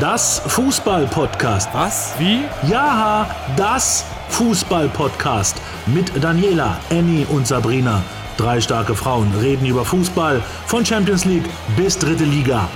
Das 0.00 0.40
Fußball-Podcast. 0.40 1.72
Was? 1.72 2.18
Wie? 2.18 2.42
Ja, 2.68 3.32
das 3.56 4.04
Fußball-Podcast. 4.30 5.56
Mit 5.86 6.10
Daniela, 6.20 6.80
Annie 6.90 7.24
und 7.26 7.46
Sabrina. 7.46 8.02
Drei 8.36 8.60
starke 8.60 8.96
Frauen 8.96 9.32
reden 9.36 9.66
über 9.66 9.84
Fußball 9.84 10.42
von 10.66 10.84
Champions 10.84 11.24
League 11.26 11.44
bis 11.76 11.96
dritte 11.96 12.24
Liga. 12.24 12.68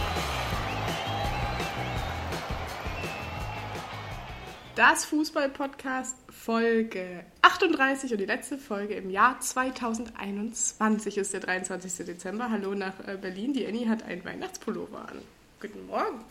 Das 4.77 5.05
Fußball-Podcast 5.07 6.15
Folge 6.31 7.25
38 7.43 8.13
und 8.13 8.19
die 8.19 8.27
letzte 8.27 8.59
Folge 8.59 8.95
im 8.95 9.11
Jahr 9.11 9.41
2021 9.41 11.19
ist 11.19 11.33
der 11.33 11.41
23. 11.41 12.07
Dezember. 12.07 12.49
Hallo 12.49 12.77
nach 12.77 12.95
äh, 13.09 13.17
Berlin. 13.21 13.53
Die 13.55 13.67
Annie 13.67 13.89
hat 13.89 14.05
einen 14.05 14.25
Weihnachtspullover 14.25 15.01
an. 15.01 15.19
Guten 15.61 15.85
Morgen. 15.89 16.25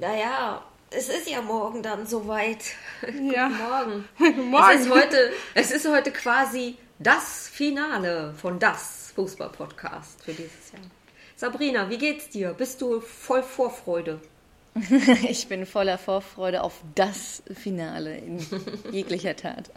Naja, 0.00 0.64
es 0.90 1.08
ist 1.08 1.28
ja 1.28 1.40
morgen 1.42 1.82
dann 1.82 2.06
soweit. 2.06 2.64
Ja. 3.22 3.48
Guten 4.18 4.50
Morgen. 4.50 4.50
Morgen. 4.50 4.74
Es 4.74 4.80
ist, 4.82 4.90
heute, 4.90 5.32
es 5.54 5.70
ist 5.70 5.88
heute 5.88 6.10
quasi 6.10 6.76
das 6.98 7.48
Finale 7.48 8.32
von 8.34 8.58
das 8.58 9.12
Fußball-Podcast 9.14 10.22
für 10.24 10.32
dieses 10.32 10.72
Jahr. 10.72 10.82
Sabrina, 11.36 11.90
wie 11.90 11.98
geht's 11.98 12.30
dir? 12.30 12.54
Bist 12.54 12.80
du 12.80 13.00
voll 13.00 13.42
Vorfreude? 13.42 14.20
Ich 15.28 15.46
bin 15.48 15.66
voller 15.66 15.98
Vorfreude 15.98 16.62
auf 16.62 16.80
das 16.94 17.42
Finale 17.54 18.16
in 18.16 18.44
jeglicher 18.90 19.36
Tat. 19.36 19.70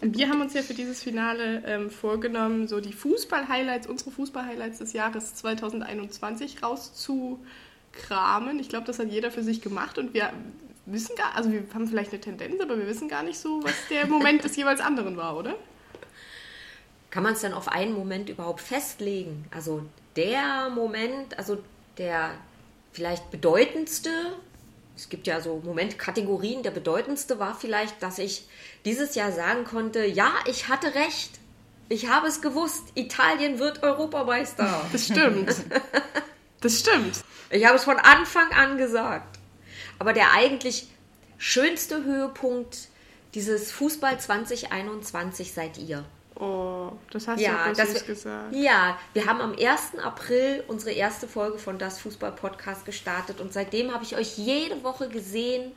Wir 0.00 0.28
haben 0.28 0.40
uns 0.40 0.54
ja 0.54 0.62
für 0.62 0.74
dieses 0.74 1.02
Finale 1.02 1.62
ähm, 1.66 1.90
vorgenommen, 1.90 2.66
so 2.66 2.80
die 2.80 2.94
Fußball-Highlights, 2.94 3.86
unsere 3.88 4.10
Fußball-Highlights 4.10 4.78
des 4.78 4.92
Jahres 4.94 5.34
2021 5.34 6.62
rauszukramen. 7.92 8.58
Ich 8.58 8.68
glaube, 8.68 8.86
das 8.86 8.98
hat 8.98 9.08
jeder 9.08 9.30
für 9.30 9.42
sich 9.42 9.60
gemacht 9.60 9.98
und 9.98 10.14
wir 10.14 10.32
wissen 10.86 11.14
gar, 11.16 11.36
also 11.36 11.50
wir 11.52 11.62
haben 11.74 11.86
vielleicht 11.86 12.12
eine 12.12 12.20
Tendenz, 12.20 12.60
aber 12.60 12.76
wir 12.78 12.86
wissen 12.86 13.08
gar 13.08 13.22
nicht 13.22 13.38
so, 13.38 13.62
was 13.62 13.74
der 13.88 14.06
Moment 14.06 14.44
des 14.44 14.56
jeweils 14.56 14.80
anderen 14.80 15.16
war, 15.16 15.36
oder? 15.36 15.54
Kann 17.10 17.22
man 17.22 17.34
es 17.34 17.40
denn 17.40 17.52
auf 17.52 17.68
einen 17.68 17.92
Moment 17.92 18.28
überhaupt 18.28 18.60
festlegen? 18.60 19.44
Also 19.50 19.84
der 20.16 20.70
Moment, 20.70 21.38
also 21.38 21.62
der 21.98 22.30
vielleicht 22.92 23.30
bedeutendste, 23.30 24.10
es 24.96 25.08
gibt 25.08 25.26
ja 25.26 25.40
so 25.40 25.60
Momentkategorien, 25.64 26.62
der 26.62 26.70
bedeutendste 26.70 27.38
war 27.38 27.54
vielleicht, 27.54 28.02
dass 28.02 28.18
ich 28.18 28.46
dieses 28.84 29.14
Jahr 29.14 29.32
sagen 29.32 29.64
konnte, 29.64 30.04
ja, 30.04 30.32
ich 30.46 30.68
hatte 30.68 30.94
recht. 30.94 31.38
Ich 31.88 32.08
habe 32.08 32.26
es 32.26 32.40
gewusst, 32.40 32.84
Italien 32.94 33.58
wird 33.58 33.82
Europameister. 33.82 34.86
Das 34.92 35.06
stimmt. 35.06 35.54
Das 36.60 36.78
stimmt. 36.78 37.24
Ich 37.52 37.66
habe 37.66 37.76
es 37.76 37.84
von 37.84 37.98
Anfang 37.98 38.50
an 38.52 38.78
gesagt. 38.78 39.38
Aber 39.98 40.12
der 40.12 40.32
eigentlich 40.32 40.88
schönste 41.38 42.02
Höhepunkt 42.02 42.88
dieses 43.34 43.70
Fußball 43.70 44.18
2021 44.18 45.52
seid 45.52 45.78
ihr. 45.78 46.04
Oh, 46.34 46.92
das 47.10 47.28
hast 47.28 47.38
du 47.38 47.44
Ja, 47.44 47.58
aber 47.58 47.74
das, 47.74 48.06
gesagt. 48.06 48.54
ja, 48.54 48.98
wir 49.12 49.26
haben 49.26 49.40
am 49.40 49.52
1. 49.52 49.98
April 50.02 50.64
unsere 50.66 50.92
erste 50.92 51.28
Folge 51.28 51.58
von 51.58 51.78
Das 51.78 52.00
Fußball 52.00 52.32
Podcast 52.32 52.86
gestartet 52.86 53.40
und 53.40 53.52
seitdem 53.52 53.92
habe 53.92 54.02
ich 54.02 54.16
euch 54.16 54.38
jede 54.38 54.82
Woche 54.82 55.08
gesehen. 55.08 55.72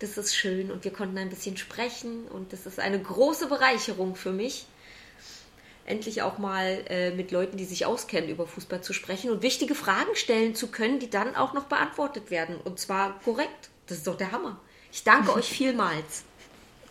Das 0.00 0.18
ist 0.18 0.36
schön 0.36 0.70
und 0.70 0.84
wir 0.84 0.92
konnten 0.92 1.16
ein 1.16 1.30
bisschen 1.30 1.56
sprechen 1.56 2.26
und 2.28 2.52
das 2.52 2.66
ist 2.66 2.78
eine 2.78 3.00
große 3.00 3.46
Bereicherung 3.48 4.14
für 4.14 4.32
mich. 4.32 4.66
Endlich 5.86 6.22
auch 6.22 6.38
mal 6.38 6.82
äh, 6.88 7.10
mit 7.10 7.30
Leuten, 7.30 7.56
die 7.56 7.64
sich 7.64 7.84
auskennen, 7.84 8.30
über 8.30 8.46
Fußball 8.46 8.82
zu 8.82 8.92
sprechen 8.92 9.30
und 9.30 9.42
wichtige 9.42 9.74
Fragen 9.74 10.14
stellen 10.14 10.54
zu 10.54 10.68
können, 10.68 10.98
die 10.98 11.10
dann 11.10 11.36
auch 11.36 11.52
noch 11.52 11.64
beantwortet 11.64 12.30
werden. 12.30 12.56
Und 12.64 12.78
zwar 12.78 13.20
korrekt. 13.20 13.70
Das 13.86 13.98
ist 13.98 14.06
doch 14.06 14.16
der 14.16 14.32
Hammer. 14.32 14.58
Ich 14.92 15.04
danke 15.04 15.32
euch 15.34 15.48
vielmals. 15.48 16.24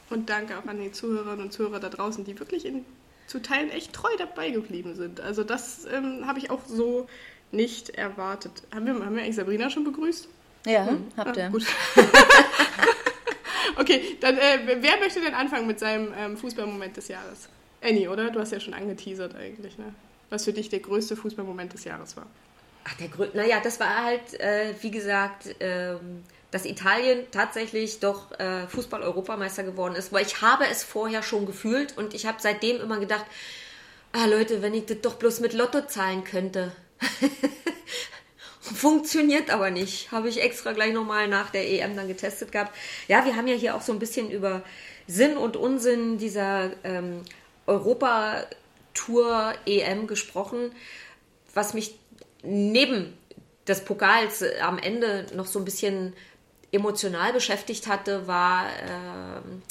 Und 0.10 0.30
danke 0.30 0.58
auch 0.60 0.66
an 0.68 0.80
die 0.80 0.92
Zuhörerinnen 0.92 1.46
und 1.46 1.54
Zuhörer 1.54 1.80
da 1.80 1.90
draußen, 1.90 2.24
die 2.24 2.40
wirklich 2.40 2.66
in, 2.66 2.86
zu 3.26 3.42
Teilen 3.42 3.72
echt 3.72 3.94
treu 3.94 4.12
dabei 4.20 4.52
geblieben 4.52 4.96
sind. 4.96 5.22
Also 5.22 5.44
das 5.44 5.86
ähm, 5.92 6.28
habe 6.28 6.38
ich 6.38 6.52
auch 6.52 6.62
so 6.68 7.08
nicht 7.52 7.90
erwartet. 7.92 8.52
Haben 8.74 8.86
wir, 8.86 8.94
haben 8.94 9.16
wir 9.16 9.24
eigentlich 9.24 9.36
Sabrina 9.36 9.70
schon 9.72 9.86
begrüßt? 9.86 10.28
Ja, 10.66 10.88
habt 11.18 11.38
ihr. 11.38 11.46
Ah, 11.46 11.50
gut. 11.50 11.66
okay, 13.78 14.18
dann 14.22 14.38
äh, 14.38 14.78
wer 14.80 14.98
möchte 15.00 15.20
denn 15.20 15.34
anfangen 15.34 15.68
mit 15.68 15.80
seinem 15.80 16.14
ähm, 16.16 16.38
Fußballmoment 16.38 16.96
des 16.96 17.08
Jahres? 17.08 17.50
Annie, 17.84 18.10
oder? 18.10 18.32
Du 18.32 18.40
hast 18.40 18.52
ja 18.52 18.60
schon 18.60 18.74
angeteasert 18.74 19.36
eigentlich, 19.36 19.78
ne? 19.78 19.94
Was 20.30 20.46
für 20.46 20.54
dich 20.54 20.70
der 20.70 20.80
größte 20.80 21.16
Fußballmoment 21.16 21.74
des 21.74 21.84
Jahres 21.84 22.18
war. 22.18 22.28
Ach, 22.86 22.94
der 22.96 23.08
Grund, 23.08 23.36
naja, 23.36 23.60
das 23.64 23.80
war 23.80 24.04
halt, 24.04 24.40
äh, 24.40 24.74
wie 24.82 24.92
gesagt, 24.92 25.56
ähm, 25.60 26.24
dass 26.52 26.66
Italien 26.66 27.24
tatsächlich 27.32 28.00
doch 28.00 28.32
äh, 28.40 28.68
Fußball-Europameister 28.68 29.64
geworden 29.64 29.96
ist, 29.96 30.12
weil 30.12 30.26
ich 30.26 30.42
habe 30.42 30.66
es 30.70 30.84
vorher 30.84 31.24
schon 31.24 31.46
gefühlt 31.46 31.98
und 31.98 32.14
ich 32.14 32.26
habe 32.26 32.38
seitdem 32.42 32.82
immer 32.82 33.00
gedacht, 33.00 33.26
ah 34.12 34.26
Leute, 34.26 34.62
wenn 34.62 34.74
ich 34.74 34.86
das 34.86 35.02
doch 35.02 35.16
bloß 35.16 35.40
mit 35.40 35.54
Lotto 35.54 35.82
zahlen 35.88 36.24
könnte. 36.24 36.72
Funktioniert 38.62 39.50
aber 39.50 39.72
nicht. 39.72 40.12
Habe 40.12 40.30
ich 40.30 40.42
extra 40.42 40.72
gleich 40.74 40.94
nochmal 40.94 41.28
nach 41.28 41.50
der 41.50 41.70
EM 41.70 41.96
dann 41.96 42.08
getestet 42.08 42.52
gehabt. 42.52 42.76
Ja, 43.08 43.26
wir 43.26 43.36
haben 43.36 43.48
ja 43.48 43.56
hier 43.56 43.76
auch 43.76 43.82
so 43.82 43.92
ein 43.92 44.00
bisschen 44.00 44.30
über 44.30 44.62
Sinn 45.08 45.38
und 45.38 45.58
Unsinn 45.58 46.18
dieser 46.18 46.72
ähm, 46.84 47.24
Europa-Tour 47.68 49.54
EM 49.66 50.08
gesprochen, 50.08 50.72
was 51.54 51.74
mich 51.74 51.96
neben 52.44 53.18
des 53.68 53.86
Pokals 53.86 54.42
äh, 54.42 54.60
am 54.62 54.78
Ende 54.78 55.26
noch 55.34 55.46
so 55.46 55.60
ein 55.60 55.66
bisschen 55.66 56.14
emotional 56.72 57.34
beschäftigt 57.34 57.88
hatte, 57.88 58.28
war 58.28 58.66
ähm, 58.90 59.62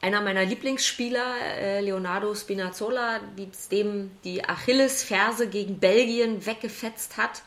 einer 0.00 0.20
meiner 0.20 0.44
Lieblingsspieler, 0.44 1.34
äh, 1.58 1.80
Leonardo 1.80 2.34
Spinazzola, 2.34 3.20
die, 3.36 3.48
dem 3.70 4.12
die 4.24 4.44
Achillesferse 4.44 5.48
gegen 5.48 5.80
Belgien 5.80 6.46
weggefetzt 6.46 7.16
hat 7.16 7.42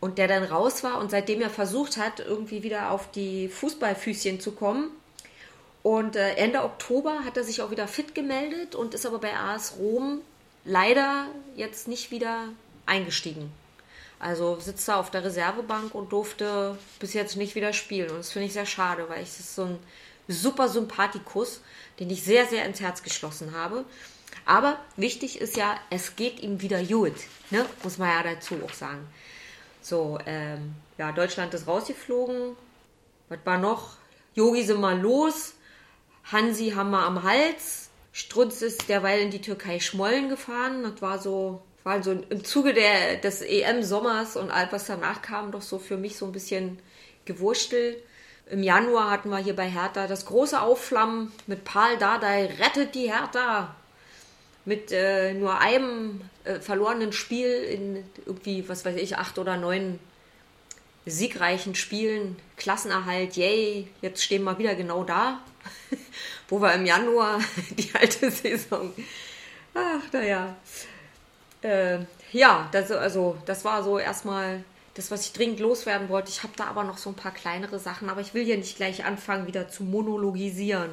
und 0.00 0.18
der 0.18 0.28
dann 0.28 0.44
raus 0.44 0.84
war 0.84 0.98
und 0.98 1.10
seitdem 1.10 1.40
er 1.40 1.50
versucht 1.50 1.96
hat, 1.96 2.20
irgendwie 2.20 2.62
wieder 2.62 2.90
auf 2.90 3.10
die 3.10 3.48
Fußballfüßchen 3.48 4.38
zu 4.40 4.52
kommen. 4.52 4.90
Und 5.82 6.16
äh, 6.16 6.34
Ende 6.34 6.62
Oktober 6.62 7.24
hat 7.24 7.36
er 7.36 7.44
sich 7.44 7.60
auch 7.62 7.70
wieder 7.70 7.88
fit 7.88 8.14
gemeldet 8.14 8.74
und 8.74 8.94
ist 8.94 9.06
aber 9.06 9.18
bei 9.18 9.34
AS 9.36 9.74
Rom 9.78 10.20
leider 10.64 11.26
jetzt 11.56 11.88
nicht 11.88 12.10
wieder 12.10 12.48
eingestiegen. 12.86 13.52
Also 14.20 14.60
sitzt 14.60 14.86
da 14.86 15.00
auf 15.00 15.10
der 15.10 15.24
Reservebank 15.24 15.94
und 15.94 16.12
durfte 16.12 16.78
bis 17.00 17.12
jetzt 17.12 17.36
nicht 17.36 17.56
wieder 17.56 17.72
spielen. 17.72 18.10
Und 18.10 18.18
das 18.18 18.30
finde 18.30 18.46
ich 18.46 18.52
sehr 18.52 18.66
schade, 18.66 19.08
weil 19.08 19.20
das 19.20 19.40
ist 19.40 19.56
so 19.56 19.64
ein 19.64 19.78
super 20.28 20.68
Sympathikus, 20.68 21.60
den 21.98 22.08
ich 22.08 22.22
sehr, 22.22 22.46
sehr 22.46 22.64
ins 22.64 22.80
Herz 22.80 23.02
geschlossen 23.02 23.52
habe. 23.56 23.84
Aber 24.46 24.78
wichtig 24.96 25.40
ist 25.40 25.56
ja, 25.56 25.76
es 25.90 26.14
geht 26.14 26.40
ihm 26.40 26.60
wieder 26.60 26.82
gut. 26.84 27.14
Ne? 27.50 27.66
Muss 27.82 27.98
man 27.98 28.10
ja 28.10 28.22
dazu 28.22 28.54
auch 28.64 28.72
sagen. 28.72 29.08
So, 29.80 30.18
ähm, 30.26 30.76
ja, 30.98 31.10
Deutschland 31.10 31.52
ist 31.54 31.66
rausgeflogen. 31.66 32.56
Was 33.28 33.38
war 33.44 33.58
noch? 33.58 33.96
Yogi 34.34 34.62
sind 34.62 34.80
mal 34.80 35.00
los. 35.00 35.54
Hansi 36.24 36.70
wir 36.70 36.82
am 36.82 37.22
Hals. 37.22 37.90
Strutz 38.12 38.62
ist 38.62 38.88
derweil 38.88 39.20
in 39.20 39.30
die 39.30 39.40
Türkei 39.40 39.80
Schmollen 39.80 40.28
gefahren. 40.28 40.82
Das 40.82 41.00
war 41.00 41.18
so, 41.18 41.62
war 41.82 42.02
so 42.02 42.12
im 42.12 42.44
Zuge 42.44 42.74
der, 42.74 43.16
des 43.16 43.42
EM-Sommers 43.42 44.36
und 44.36 44.50
all 44.50 44.70
was 44.70 44.86
danach 44.86 45.22
kam, 45.22 45.50
doch 45.50 45.62
so 45.62 45.78
für 45.78 45.96
mich 45.96 46.16
so 46.16 46.26
ein 46.26 46.32
bisschen 46.32 46.78
gewurstelt. 47.24 48.02
Im 48.50 48.62
Januar 48.62 49.10
hatten 49.10 49.30
wir 49.30 49.38
hier 49.38 49.56
bei 49.56 49.68
Hertha 49.68 50.06
das 50.06 50.26
große 50.26 50.60
Aufflammen 50.60 51.32
mit 51.46 51.64
Paul 51.64 51.96
Dardai 51.98 52.46
rettet 52.58 52.94
die 52.94 53.10
Hertha 53.10 53.74
mit 54.64 54.92
äh, 54.92 55.32
nur 55.34 55.58
einem 55.58 56.20
äh, 56.44 56.60
verlorenen 56.60 57.12
Spiel 57.12 57.48
in 57.48 58.04
irgendwie, 58.26 58.68
was 58.68 58.84
weiß 58.84 58.96
ich, 58.96 59.16
acht 59.16 59.38
oder 59.38 59.56
neun 59.56 59.98
siegreichen 61.06 61.74
Spielen, 61.74 62.36
Klassenerhalt, 62.56 63.36
yay, 63.36 63.88
jetzt 64.00 64.22
stehen 64.22 64.44
wir 64.44 64.58
wieder 64.58 64.74
genau 64.74 65.04
da, 65.04 65.40
wo 66.48 66.60
wir 66.60 66.72
im 66.74 66.86
Januar 66.86 67.40
die 67.70 67.90
alte 67.94 68.30
Saison, 68.30 68.92
ach, 69.74 70.02
naja, 70.12 70.56
äh, 71.62 71.98
ja, 72.32 72.68
das, 72.72 72.90
also, 72.90 73.36
das 73.46 73.64
war 73.64 73.82
so 73.82 73.98
erstmal 73.98 74.64
das, 74.94 75.10
was 75.10 75.26
ich 75.26 75.32
dringend 75.32 75.60
loswerden 75.60 76.08
wollte. 76.08 76.30
Ich 76.30 76.42
habe 76.42 76.52
da 76.56 76.64
aber 76.64 76.84
noch 76.84 76.98
so 76.98 77.10
ein 77.10 77.16
paar 77.16 77.32
kleinere 77.32 77.78
Sachen, 77.78 78.10
aber 78.10 78.20
ich 78.20 78.34
will 78.34 78.44
hier 78.44 78.58
nicht 78.58 78.76
gleich 78.76 79.04
anfangen, 79.04 79.46
wieder 79.46 79.68
zu 79.68 79.84
monologisieren. 79.84 80.90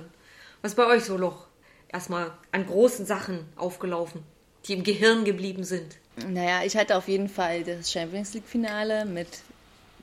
Was 0.62 0.76
bei 0.76 0.86
euch 0.86 1.04
so 1.04 1.18
noch 1.18 1.48
erstmal 1.90 2.32
an 2.52 2.66
großen 2.66 3.06
Sachen 3.06 3.46
aufgelaufen, 3.56 4.24
die 4.66 4.74
im 4.74 4.84
Gehirn 4.84 5.26
geblieben 5.26 5.64
sind? 5.64 5.98
Naja, 6.28 6.64
ich 6.64 6.76
hatte 6.76 6.98
auf 6.98 7.08
jeden 7.08 7.30
Fall 7.30 7.64
das 7.64 7.92
Champions 7.92 8.34
League-Finale 8.34 9.06
mit 9.06 9.28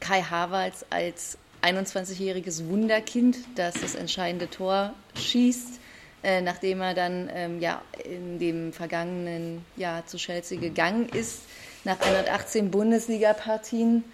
Kai 0.00 0.22
Havertz 0.22 0.84
als 0.90 1.38
21-jähriges 1.62 2.68
Wunderkind, 2.68 3.38
das 3.56 3.74
das 3.74 3.94
entscheidende 3.94 4.48
Tor 4.48 4.94
schießt, 5.14 5.80
äh, 6.22 6.40
nachdem 6.40 6.80
er 6.80 6.94
dann 6.94 7.30
ähm, 7.32 7.60
ja, 7.60 7.82
in 8.04 8.38
dem 8.38 8.72
vergangenen 8.72 9.64
Jahr 9.76 10.06
zu 10.06 10.16
Chelsea 10.16 10.58
gegangen 10.58 11.08
ist, 11.08 11.40
nach 11.84 12.00
118 12.00 12.70
Bundesliga-Partien. 12.70 14.04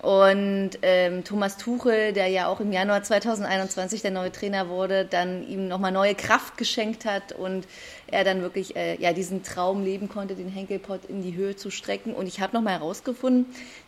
Und 0.00 0.70
ähm, 0.82 1.24
Thomas 1.24 1.56
Tuchel, 1.56 2.12
der 2.12 2.28
ja 2.28 2.46
auch 2.46 2.60
im 2.60 2.72
Januar 2.72 3.02
2021 3.02 4.00
der 4.00 4.12
neue 4.12 4.30
Trainer 4.30 4.68
wurde, 4.68 5.04
dann 5.04 5.46
ihm 5.48 5.66
nochmal 5.66 5.90
neue 5.90 6.14
Kraft 6.14 6.56
geschenkt 6.56 7.04
hat 7.04 7.32
und 7.32 7.66
er 8.06 8.22
dann 8.22 8.40
wirklich 8.40 8.76
äh, 8.76 8.94
ja, 9.00 9.12
diesen 9.12 9.42
Traum 9.42 9.82
leben 9.82 10.08
konnte, 10.08 10.36
den 10.36 10.48
Henkelpott 10.48 11.04
in 11.06 11.22
die 11.22 11.34
Höhe 11.34 11.56
zu 11.56 11.70
strecken. 11.70 12.14
Und 12.14 12.26
ich 12.28 12.40
habe 12.40 12.54
nochmal 12.54 12.74
herausgefunden, 12.74 13.46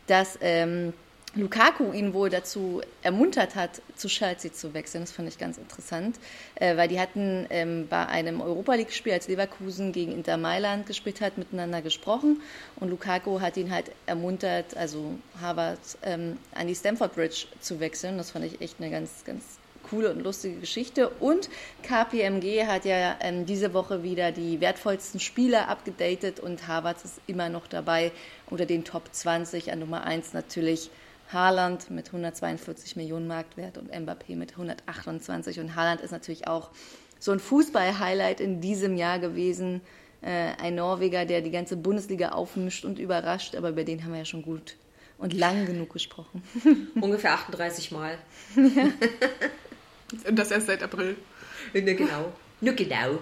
dass 0.08 0.36
ähm, 0.40 0.94
Lukaku 1.36 1.92
ihn 1.92 2.12
wohl 2.12 2.28
dazu 2.28 2.82
ermuntert 3.02 3.54
hat, 3.54 3.82
zu 3.94 4.08
Chelsea 4.08 4.52
zu 4.52 4.74
wechseln. 4.74 5.04
Das 5.04 5.12
fand 5.12 5.28
ich 5.28 5.38
ganz 5.38 5.58
interessant, 5.58 6.16
äh, 6.56 6.76
weil 6.76 6.88
die 6.88 6.98
hatten 6.98 7.46
ähm, 7.50 7.86
bei 7.88 8.04
einem 8.06 8.40
Europa 8.40 8.74
League-Spiel, 8.74 9.12
als 9.12 9.28
Leverkusen 9.28 9.92
gegen 9.92 10.10
Inter 10.10 10.36
Mailand 10.36 10.86
gespielt 10.86 11.20
hat, 11.20 11.38
miteinander 11.38 11.82
gesprochen 11.82 12.42
und 12.76 12.90
Lukaku 12.90 13.40
hat 13.40 13.56
ihn 13.56 13.70
halt 13.70 13.92
ermuntert, 14.06 14.76
also 14.76 15.14
Harvard 15.40 15.78
ähm, 16.02 16.36
an 16.52 16.66
die 16.66 16.74
Stamford 16.74 17.14
Bridge 17.14 17.46
zu 17.60 17.78
wechseln. 17.78 18.18
Das 18.18 18.32
fand 18.32 18.44
ich 18.44 18.60
echt 18.60 18.80
eine 18.80 18.90
ganz, 18.90 19.24
ganz 19.24 19.60
coole 19.88 20.12
und 20.12 20.22
lustige 20.22 20.56
Geschichte. 20.56 21.08
Und 21.08 21.48
KPMG 21.84 22.66
hat 22.66 22.84
ja 22.84 23.16
ähm, 23.20 23.46
diese 23.46 23.72
Woche 23.72 24.02
wieder 24.02 24.32
die 24.32 24.60
wertvollsten 24.60 25.20
Spieler 25.20 25.68
abgedatet 25.68 26.40
und 26.40 26.66
Harvard 26.66 27.04
ist 27.04 27.20
immer 27.28 27.48
noch 27.48 27.68
dabei 27.68 28.10
unter 28.48 28.66
den 28.66 28.84
Top 28.84 29.04
20 29.12 29.70
an 29.70 29.78
Nummer 29.78 30.02
1 30.02 30.32
natürlich 30.32 30.90
Haaland 31.32 31.90
mit 31.90 32.08
142 32.08 32.96
Millionen 32.96 33.26
Marktwert 33.26 33.78
und 33.78 33.92
Mbappé 33.92 34.36
mit 34.36 34.52
128. 34.52 35.60
Und 35.60 35.76
Haaland 35.76 36.00
ist 36.00 36.10
natürlich 36.10 36.48
auch 36.48 36.70
so 37.18 37.32
ein 37.32 37.40
Fußball-Highlight 37.40 38.40
in 38.40 38.60
diesem 38.60 38.96
Jahr 38.96 39.18
gewesen. 39.18 39.80
Äh, 40.22 40.52
ein 40.60 40.74
Norweger, 40.74 41.24
der 41.24 41.40
die 41.40 41.50
ganze 41.50 41.76
Bundesliga 41.76 42.30
aufmischt 42.30 42.84
und 42.84 42.98
überrascht, 42.98 43.54
aber 43.54 43.70
über 43.70 43.84
den 43.84 44.04
haben 44.04 44.12
wir 44.12 44.18
ja 44.18 44.24
schon 44.24 44.42
gut 44.42 44.76
und 45.20 45.34
lang 45.34 45.66
genug 45.66 45.92
gesprochen. 45.92 46.42
Ungefähr 47.00 47.34
38 47.34 47.92
Mal. 47.92 48.18
Ja. 48.56 48.84
und 50.28 50.38
das 50.38 50.50
erst 50.50 50.66
seit 50.66 50.82
April. 50.82 51.16
Ne, 51.72 51.94
genau. 51.94 52.32
Ne, 52.60 52.74
genau. 52.74 53.18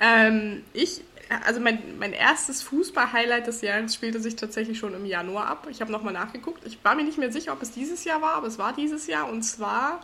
ähm, 0.00 0.62
ich 0.72 1.02
also 1.44 1.60
mein, 1.60 1.98
mein 1.98 2.12
erstes 2.12 2.62
Fußball-Highlight 2.62 3.46
des 3.46 3.60
Jahres 3.60 3.94
spielte 3.94 4.20
sich 4.20 4.36
tatsächlich 4.36 4.78
schon 4.78 4.94
im 4.94 5.06
Januar 5.06 5.46
ab. 5.46 5.66
Ich 5.70 5.80
habe 5.80 5.92
nochmal 5.92 6.12
nachgeguckt. 6.12 6.66
Ich 6.66 6.78
war 6.84 6.94
mir 6.94 7.04
nicht 7.04 7.18
mehr 7.18 7.32
sicher, 7.32 7.52
ob 7.52 7.62
es 7.62 7.70
dieses 7.70 8.04
Jahr 8.04 8.20
war, 8.20 8.34
aber 8.34 8.46
es 8.46 8.58
war 8.58 8.72
dieses 8.72 9.06
Jahr. 9.06 9.28
Und 9.28 9.42
zwar 9.42 10.00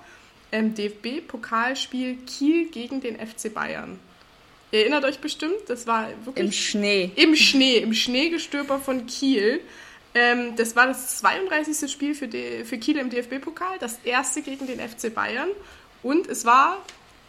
ähm, 0.52 0.74
DFB-Pokalspiel 0.74 2.18
Kiel 2.26 2.70
gegen 2.70 3.00
den 3.00 3.16
FC 3.16 3.52
Bayern. 3.52 3.98
Ihr 4.70 4.80
erinnert 4.80 5.04
euch 5.04 5.18
bestimmt, 5.18 5.56
das 5.68 5.86
war 5.86 6.08
wirklich... 6.24 6.44
Im 6.44 6.52
Schnee. 6.52 7.10
Im 7.16 7.34
Schnee, 7.34 7.78
im 7.78 7.94
Schneegestöber 7.94 8.78
von 8.78 9.06
Kiel. 9.06 9.60
Ähm, 10.14 10.56
das 10.56 10.76
war 10.76 10.86
das 10.86 11.18
32. 11.18 11.90
Spiel 11.90 12.14
für, 12.14 12.28
die, 12.28 12.64
für 12.64 12.76
Kiel 12.78 12.98
im 12.98 13.08
DFB-Pokal, 13.08 13.78
das 13.78 13.98
erste 14.04 14.42
gegen 14.42 14.66
den 14.66 14.78
FC 14.80 15.14
Bayern. 15.14 15.48
Und 16.02 16.26
es 16.26 16.44
war 16.44 16.84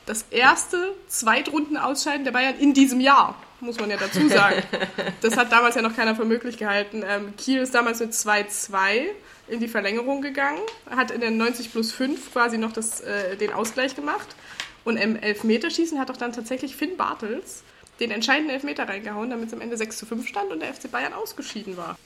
das 0.09 0.25
erste 0.31 0.95
Zweitrundenausscheiden 1.07 2.25
der 2.25 2.31
Bayern 2.31 2.57
in 2.57 2.73
diesem 2.73 2.99
Jahr 2.99 3.35
muss 3.61 3.79
man 3.79 3.89
ja 3.89 3.97
dazu 3.97 4.27
sagen. 4.27 4.63
Das 5.21 5.37
hat 5.37 5.51
damals 5.51 5.75
ja 5.75 5.81
noch 5.81 5.95
keiner 5.95 6.15
für 6.15 6.25
möglich 6.25 6.57
gehalten. 6.57 7.03
Ähm, 7.05 7.35
Kiel 7.35 7.59
ist 7.59 7.75
damals 7.75 7.99
mit 7.99 8.13
2-2 8.13 9.05
in 9.49 9.59
die 9.59 9.67
Verlängerung 9.67 10.21
gegangen, 10.21 10.61
hat 10.89 11.11
in 11.11 11.19
der 11.19 11.29
90 11.29 11.71
plus 11.71 11.91
5 11.91 12.31
quasi 12.31 12.57
noch 12.57 12.71
das, 12.71 13.01
äh, 13.01 13.35
den 13.35 13.51
Ausgleich 13.51 13.95
gemacht. 13.95 14.27
Und 14.85 14.97
im 14.97 15.15
Elfmeterschießen 15.15 15.99
hat 15.99 16.09
auch 16.09 16.17
dann 16.17 16.31
tatsächlich 16.31 16.75
Finn 16.75 16.95
Bartels 16.97 17.63
den 17.99 18.11
entscheidenden 18.11 18.53
Elfmeter 18.53 18.87
reingehauen, 18.87 19.29
damit 19.29 19.49
es 19.49 19.53
am 19.53 19.61
Ende 19.61 19.77
6 19.77 19.97
zu 19.97 20.05
5 20.05 20.27
stand 20.27 20.51
und 20.51 20.61
der 20.61 20.73
FC 20.73 20.89
Bayern 20.89 21.13
ausgeschieden 21.13 21.75
war. 21.75 21.97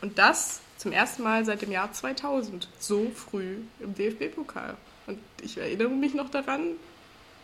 Und 0.00 0.18
das 0.18 0.60
zum 0.78 0.92
ersten 0.92 1.24
Mal 1.24 1.44
seit 1.44 1.60
dem 1.60 1.72
Jahr 1.72 1.92
2000, 1.92 2.68
so 2.78 3.10
früh 3.14 3.56
im 3.80 3.94
DFB-Pokal. 3.94 4.76
Und 5.08 5.18
ich 5.42 5.58
erinnere 5.58 5.88
mich 5.88 6.14
noch 6.14 6.30
daran, 6.30 6.76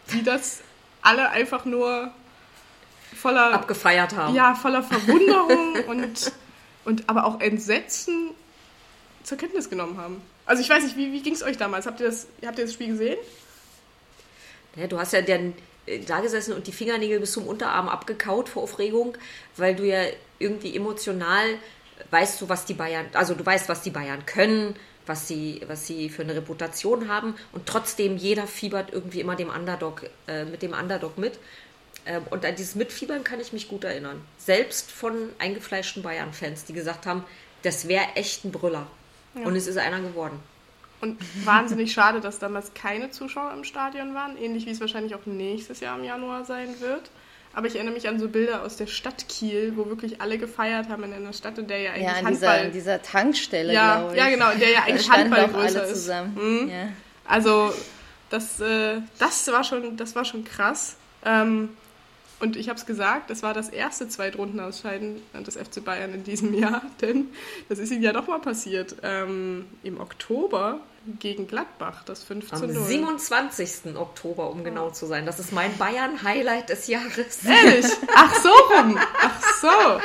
wie 0.08 0.22
das 0.22 0.60
alle 1.02 1.30
einfach 1.30 1.64
nur 1.64 2.10
voller 3.14 3.52
abgefeiert 3.52 4.14
haben. 4.14 4.34
Ja, 4.34 4.54
voller 4.54 4.82
Verwunderung 4.82 5.76
und, 5.86 6.32
und 6.84 7.08
aber 7.08 7.24
auch 7.24 7.40
Entsetzen 7.40 8.30
zur 9.22 9.38
Kenntnis 9.38 9.70
genommen 9.70 9.98
haben. 9.98 10.20
Also 10.44 10.62
ich 10.62 10.68
weiß 10.68 10.84
nicht, 10.84 10.96
wie, 10.96 11.12
wie 11.12 11.22
ging 11.22 11.34
es 11.34 11.42
euch 11.42 11.56
damals? 11.56 11.86
Habt 11.86 12.00
ihr, 12.00 12.06
das, 12.06 12.28
habt 12.44 12.58
ihr 12.58 12.64
das 12.64 12.74
Spiel 12.74 12.88
gesehen? 12.88 13.18
Ja, 14.76 14.86
du 14.86 14.98
hast 14.98 15.12
ja 15.12 15.22
dann 15.22 15.54
äh, 15.86 16.00
da 16.00 16.20
gesessen 16.20 16.54
und 16.54 16.66
die 16.66 16.72
Fingernägel 16.72 17.20
bis 17.20 17.32
zum 17.32 17.46
Unterarm 17.46 17.88
abgekaut 17.88 18.48
vor 18.48 18.62
Aufregung, 18.62 19.16
weil 19.56 19.74
du 19.74 19.84
ja 19.84 20.04
irgendwie 20.38 20.76
emotional 20.76 21.58
weißt 22.10 22.40
du, 22.40 22.48
was 22.48 22.64
die 22.64 22.74
Bayern, 22.74 23.06
also 23.14 23.34
du 23.34 23.44
weißt, 23.44 23.68
was 23.68 23.82
die 23.82 23.90
Bayern 23.90 24.26
können, 24.26 24.76
was 25.06 25.28
sie, 25.28 25.60
was 25.66 25.86
sie 25.86 26.08
für 26.08 26.22
eine 26.22 26.34
Reputation 26.34 27.08
haben 27.08 27.34
und 27.52 27.66
trotzdem 27.66 28.16
jeder 28.16 28.46
fiebert 28.46 28.92
irgendwie 28.92 29.20
immer 29.20 29.36
dem 29.36 29.50
Underdog, 29.50 30.02
äh, 30.26 30.44
mit 30.44 30.62
dem 30.62 30.72
Underdog 30.72 31.18
mit. 31.18 31.38
Ähm, 32.04 32.22
und 32.30 32.44
an 32.44 32.54
dieses 32.56 32.74
Mitfiebern 32.74 33.24
kann 33.24 33.40
ich 33.40 33.52
mich 33.52 33.68
gut 33.68 33.84
erinnern. 33.84 34.20
Selbst 34.38 34.90
von 34.90 35.30
eingefleischten 35.38 36.02
Bayern-Fans, 36.02 36.64
die 36.64 36.72
gesagt 36.72 37.06
haben, 37.06 37.24
das 37.62 37.88
wäre 37.88 38.04
echt 38.14 38.44
ein 38.44 38.52
Brüller. 38.52 38.86
Ja. 39.34 39.42
Und 39.42 39.56
es 39.56 39.66
ist 39.66 39.76
einer 39.76 40.00
geworden. 40.00 40.40
Und 41.00 41.18
wahnsinnig 41.44 41.92
schade, 41.92 42.20
dass 42.20 42.38
damals 42.38 42.72
keine 42.72 43.10
Zuschauer 43.10 43.52
im 43.52 43.64
Stadion 43.64 44.14
waren, 44.14 44.36
ähnlich 44.38 44.66
wie 44.66 44.70
es 44.70 44.80
wahrscheinlich 44.80 45.14
auch 45.14 45.26
nächstes 45.26 45.80
Jahr 45.80 45.98
im 45.98 46.04
Januar 46.04 46.44
sein 46.44 46.80
wird. 46.80 47.10
Aber 47.56 47.68
ich 47.68 47.74
erinnere 47.76 47.94
mich 47.94 48.06
an 48.06 48.20
so 48.20 48.28
Bilder 48.28 48.62
aus 48.62 48.76
der 48.76 48.86
Stadt 48.86 49.30
Kiel, 49.30 49.72
wo 49.76 49.86
wirklich 49.86 50.20
alle 50.20 50.36
gefeiert 50.36 50.90
haben 50.90 51.04
in 51.04 51.14
einer 51.14 51.32
Stadt, 51.32 51.56
in 51.56 51.66
der 51.66 51.78
ja 51.78 51.92
eigentlich 51.92 52.02
ja, 52.04 52.10
an 52.10 52.26
Handball... 52.26 52.34
Dieser, 52.34 52.62
in 52.64 52.72
dieser 52.72 53.02
Tankstelle, 53.02 53.72
ja, 53.72 54.12
Ja, 54.12 54.28
genau, 54.28 54.50
in 54.50 54.60
der 54.60 54.72
ja 54.72 54.82
eigentlich 54.82 55.10
Handball 55.10 55.48
größer 55.48 55.86
ist. 55.86 56.06
Mhm. 56.06 56.68
Ja. 56.70 56.88
Also 57.24 57.72
das, 58.28 58.60
äh, 58.60 59.00
das, 59.18 59.48
war 59.48 59.64
schon, 59.64 59.96
das 59.96 60.14
war 60.14 60.26
schon 60.26 60.44
krass. 60.44 60.96
Ähm, 61.24 61.70
und 62.40 62.56
ich 62.56 62.68
habe 62.68 62.78
es 62.78 62.84
gesagt, 62.84 63.30
das 63.30 63.42
war 63.42 63.54
das 63.54 63.70
erste 63.70 64.06
Zweitrundenausscheiden 64.06 65.22
des 65.46 65.56
FC 65.56 65.82
Bayern 65.82 66.12
in 66.12 66.24
diesem 66.24 66.52
Jahr, 66.60 66.82
denn 67.00 67.28
das 67.70 67.78
ist 67.78 67.90
ihnen 67.90 68.02
ja 68.02 68.12
doch 68.12 68.26
mal 68.26 68.38
passiert. 68.38 68.96
Ähm, 69.02 69.64
Im 69.82 69.98
Oktober 69.98 70.80
gegen 71.18 71.46
Gladbach, 71.46 72.04
das 72.04 72.24
15 72.24 72.62
Am 72.62 72.86
27. 72.86 73.96
Oktober, 73.96 74.50
um 74.50 74.64
genau 74.64 74.90
zu 74.90 75.06
sein. 75.06 75.26
Das 75.26 75.38
ist 75.38 75.52
mein 75.52 75.76
Bayern-Highlight 75.78 76.68
des 76.68 76.86
Jahres. 76.88 77.44
Ehrlich? 77.44 77.86
Ach 78.14 78.34
so 78.34 78.48
rum. 78.48 78.98
Ach 79.20 79.54
so. 79.60 80.00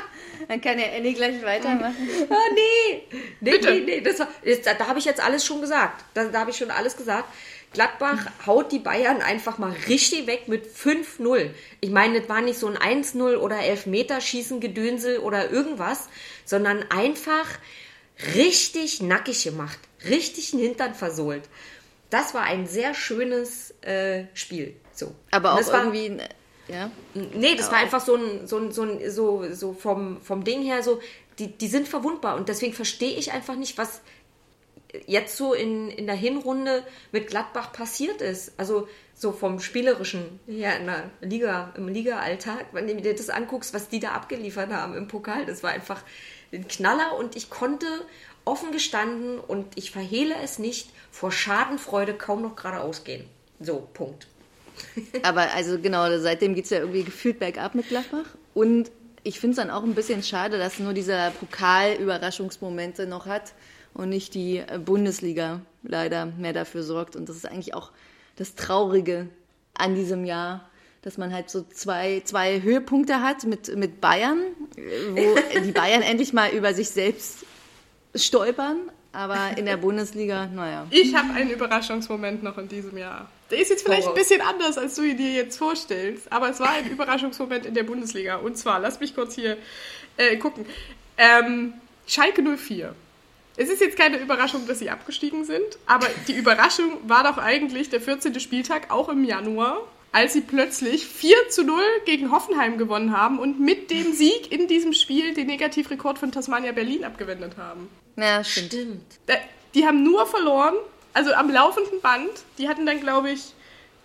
Dann 0.48 0.62
kann 0.62 0.80
ja 0.80 0.86
Annie 0.96 1.14
gleich 1.14 1.44
weitermachen. 1.44 1.96
Oh, 2.30 2.36
nee. 2.56 3.04
Nee, 3.40 3.52
Bitte. 3.52 3.72
nee, 3.72 3.82
nee. 3.82 4.02
Das 4.02 4.20
war, 4.20 4.28
da, 4.66 4.74
da 4.74 4.88
habe 4.88 5.00
ich 5.00 5.06
jetzt 5.06 5.22
alles 5.22 5.46
schon 5.46 5.62
gesagt. 5.62 6.04
Da, 6.14 6.26
da 6.26 6.40
habe 6.40 6.52
ich 6.52 6.58
schon 6.58 6.72
alles 6.72 6.98
gesagt. 6.98 7.26
Gladbach 7.74 8.26
haut 8.46 8.72
die 8.72 8.80
Bayern 8.80 9.22
einfach 9.22 9.58
mal 9.58 9.74
richtig 9.88 10.28
weg 10.28 10.48
mit 10.48 10.66
5-0. 10.66 11.52
Ich 11.80 11.90
meine, 11.90 12.20
das 12.20 12.30
war 12.30 12.42
nicht 12.42 12.60
so 12.60 12.68
ein 12.68 12.78
1-0 12.78 13.38
oder 13.38 13.60
Elfmeterschießen-Gedönsel 13.60 15.20
oder 15.20 15.52
irgendwas, 15.52 16.10
sondern 16.44 16.84
einfach 16.92 17.48
richtig 18.36 19.02
nackig 19.02 19.44
gemacht, 19.44 19.80
richtig 20.08 20.54
einen 20.54 20.62
Hintern 20.64 20.96
versohlt. 20.96 21.44
Das 22.10 22.34
war 22.34 22.44
ein 22.44 22.68
sehr 22.68 22.94
schönes 22.94 23.72
äh, 23.82 24.26
Spiel. 24.34 24.76
So. 24.94 25.16
Aber 25.32 25.54
auch 25.54 25.74
irgendwie, 25.74 26.18
ja? 26.68 26.92
Nee, 27.14 27.56
das 27.56 27.68
Aber 27.68 27.76
war 27.76 27.84
einfach 27.84 28.02
so 28.02 28.16
ein, 28.16 28.48
so 28.48 28.58
ein, 28.58 28.72
so 28.72 28.84
ein, 28.84 29.10
so, 29.10 29.46
so 29.54 29.74
vom, 29.74 30.22
vom 30.22 30.44
Ding 30.44 30.62
her 30.62 30.84
so, 30.84 31.02
die, 31.40 31.48
die 31.48 31.68
sind 31.68 31.88
verwundbar 31.88 32.36
und 32.36 32.50
deswegen 32.50 32.74
verstehe 32.74 33.18
ich 33.18 33.32
einfach 33.32 33.56
nicht, 33.56 33.78
was 33.78 34.02
jetzt 35.06 35.38
so 35.38 35.54
in, 35.54 35.90
in 35.90 36.06
der 36.06 36.16
Hinrunde 36.16 36.84
mit 37.12 37.28
Gladbach 37.28 37.72
passiert 37.72 38.22
ist. 38.22 38.54
Also 38.58 38.88
so 39.16 39.32
vom 39.32 39.60
Spielerischen 39.60 40.40
her 40.48 40.80
in 40.80 40.88
der 40.88 41.10
Liga, 41.22 41.74
im 41.78 41.88
Liga-Alltag, 41.88 42.68
wenn 42.74 42.88
du 42.88 42.96
dir 42.96 43.16
das 43.16 43.30
anguckst, 43.30 43.74
was 43.74 43.88
die 43.88 44.00
da 44.00 44.12
abgeliefert 44.12 44.72
haben 44.72 44.96
im 44.96 45.08
Pokal, 45.08 45.46
das 45.46 45.64
war 45.64 45.72
einfach 45.72 46.04
ein 46.54 46.68
Knaller 46.68 47.18
und 47.18 47.36
ich 47.36 47.50
konnte 47.50 47.86
offen 48.46 48.72
gestanden 48.72 49.40
und 49.40 49.78
ich 49.78 49.92
verhehle 49.92 50.36
es 50.44 50.60
nicht, 50.60 50.90
vor 51.12 51.32
Schadenfreude 51.32 52.14
kaum 52.14 52.42
noch 52.42 52.56
geradeaus 52.56 53.04
gehen. 53.04 53.26
So, 53.60 53.88
Punkt. 53.94 54.28
Aber 55.24 55.54
also 55.54 55.78
genau, 55.80 56.18
seitdem 56.20 56.56
geht 56.56 56.66
es 56.66 56.72
ja 56.72 56.80
irgendwie 56.80 57.04
gefühlt 57.04 57.40
bergab 57.40 57.76
mit 57.76 57.90
Gladbach 57.90 58.26
und 58.54 58.92
ich 59.24 59.40
finde 59.40 59.52
es 59.52 59.58
dann 59.58 59.70
auch 59.70 59.84
ein 59.84 59.94
bisschen 59.94 60.24
schade, 60.24 60.58
dass 60.58 60.80
nur 60.80 60.94
dieser 60.94 61.32
Pokal 61.32 61.94
Überraschungsmomente 61.96 63.06
noch 63.06 63.28
hat 63.28 63.54
und 63.94 64.10
nicht 64.10 64.34
die 64.34 64.58
äh, 64.58 64.80
Bundesliga 64.84 65.62
leider 65.84 66.26
mehr 66.26 66.54
dafür 66.54 66.84
sorgt. 66.84 67.16
Und 67.16 67.30
das 67.30 67.36
ist 67.36 67.46
eigentlich 67.46 67.74
auch 67.74 67.92
das 68.36 68.56
Traurige 68.56 69.30
an 69.74 69.96
diesem 69.96 70.26
Jahr, 70.26 70.70
dass 71.02 71.18
man 71.18 71.34
halt 71.34 71.50
so 71.50 71.64
zwei, 71.74 72.22
zwei 72.26 72.62
Höhepunkte 72.62 73.22
hat 73.22 73.44
mit, 73.46 73.76
mit 73.76 74.02
Bayern, 74.02 74.40
wo 75.12 75.60
die 75.64 75.72
Bayern 75.72 76.02
endlich 76.02 76.34
mal 76.34 76.52
über 76.52 76.74
sich 76.74 76.90
selbst 76.90 77.40
stolpern, 78.14 78.78
aber 79.14 79.58
in 79.58 79.66
der 79.66 79.78
Bundesliga, 79.78 80.48
naja. 80.48 80.88
Ich 80.90 81.16
habe 81.16 81.34
einen 81.34 81.50
Überraschungsmoment 81.50 82.44
noch 82.44 82.58
in 82.58 82.68
diesem 82.68 82.98
Jahr. 82.98 83.30
Der 83.50 83.60
ist 83.60 83.70
jetzt 83.70 83.84
vielleicht 83.84 84.08
ein 84.08 84.14
bisschen 84.14 84.42
anders, 84.42 84.78
als 84.78 84.96
du 84.96 85.04
ihn 85.04 85.18
dir 85.18 85.32
jetzt 85.32 85.58
vorstellst, 85.58 86.32
aber 86.32 86.50
es 86.50 86.60
war 86.60 86.70
ein 86.70 86.90
Überraschungsmoment 86.90 87.66
in 87.66 87.74
der 87.74 87.84
Bundesliga. 87.84 88.38
Und 88.38 88.58
zwar, 88.58 88.80
lass 88.80 89.00
mich 89.00 89.14
kurz 89.14 89.36
hier 89.36 89.58
äh, 90.16 90.38
gucken. 90.38 90.66
Ähm, 91.18 91.74
Schalke 92.08 92.42
04 92.42 92.96
es 93.58 93.70
ist 93.70 93.82
jetzt 93.82 93.98
keine 93.98 94.18
Überraschung, 94.18 94.66
dass 94.66 94.80
sie 94.80 94.90
abgestiegen 94.90 95.44
sind, 95.46 95.78
aber 95.86 96.08
die 96.28 96.34
Überraschung 96.34 96.98
war 97.08 97.24
doch 97.24 97.38
eigentlich 97.38 97.90
der 97.90 98.02
14. 98.02 98.40
Spieltag, 98.40 98.90
auch 98.90 99.10
im 99.10 99.24
Januar, 99.24 99.82
als 100.12 100.34
sie 100.34 100.42
plötzlich 100.42 101.06
4 101.08 101.50
zu 101.50 101.64
0 101.64 101.82
gegen 102.06 102.32
Hoffenheim 102.32 102.78
gewonnen 102.78 103.16
haben 103.16 103.40
und 103.40 103.60
mit 103.60 103.92
dem 103.92 104.14
Sieg 104.14 104.52
in 104.52 104.68
diesem 104.68 104.94
Spiel 104.94 105.34
den 105.34 105.48
Negativrekord 105.48 106.20
von 106.20 106.32
Tasmania 106.32 106.72
Berlin 106.72 107.04
abgewendet 107.06 107.58
haben. 107.58 107.90
Ja, 108.18 108.44
stimmt. 108.44 109.04
Äh, 109.28 109.38
Die 109.74 109.86
haben 109.86 110.04
nur 110.04 110.26
verloren, 110.26 110.76
also 111.14 111.34
am 111.34 111.50
laufenden 111.50 112.02
Band. 112.02 112.30
Die 112.58 112.68
hatten 112.68 112.86
dann, 112.86 113.00
glaube 113.00 113.32
ich, 113.32 113.54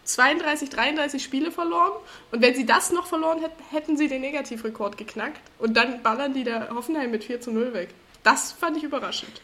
32, 0.05 0.71
33 0.71 1.23
Spiele 1.23 1.51
verloren. 1.51 1.93
Und 2.31 2.41
wenn 2.41 2.55
sie 2.55 2.67
das 2.67 2.93
noch 2.93 3.07
verloren 3.07 3.41
hätten, 3.41 3.63
hätten 3.71 3.97
sie 3.97 4.07
den 4.09 4.21
Negativrekord 4.21 4.97
geknackt. 4.97 5.41
Und 5.59 5.77
dann 5.77 6.03
ballern 6.03 6.35
die 6.35 6.45
der 6.45 6.71
Hoffenheim 6.71 7.11
mit 7.11 7.25
4 7.25 7.41
zu 7.41 7.51
0 7.51 7.75
weg. 7.75 7.89
Das 8.23 8.53
fand 8.53 8.77
ich 8.77 8.85
überraschend. 8.85 9.43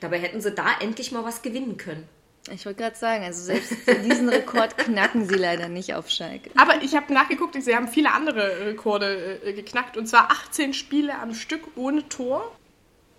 Dabei 0.00 0.18
hätten 0.18 0.40
sie 0.40 0.50
da 0.52 0.66
endlich 0.80 1.12
mal 1.12 1.24
was 1.24 1.42
gewinnen 1.42 1.76
können. 1.76 2.08
Ich 2.52 2.66
wollte 2.66 2.82
gerade 2.82 2.96
sagen, 2.96 3.24
also 3.24 3.42
selbst 3.42 3.72
diesen 4.04 4.28
Rekord 4.28 4.76
knacken 4.78 5.26
sie 5.26 5.36
leider 5.36 5.68
nicht 5.68 5.94
auf 5.94 6.10
Schalke. 6.10 6.50
Aber 6.56 6.82
ich 6.82 6.94
habe 6.94 7.12
nachgeguckt, 7.12 7.56
sie 7.60 7.74
haben 7.74 7.88
viele 7.88 8.12
andere 8.12 8.66
Rekorde 8.66 9.40
äh, 9.44 9.52
geknackt. 9.54 9.96
Und 9.96 10.06
zwar 10.06 10.30
18 10.30 10.74
Spiele 10.74 11.18
am 11.18 11.32
Stück 11.34 11.62
ohne 11.76 12.06
Tor. 12.08 12.54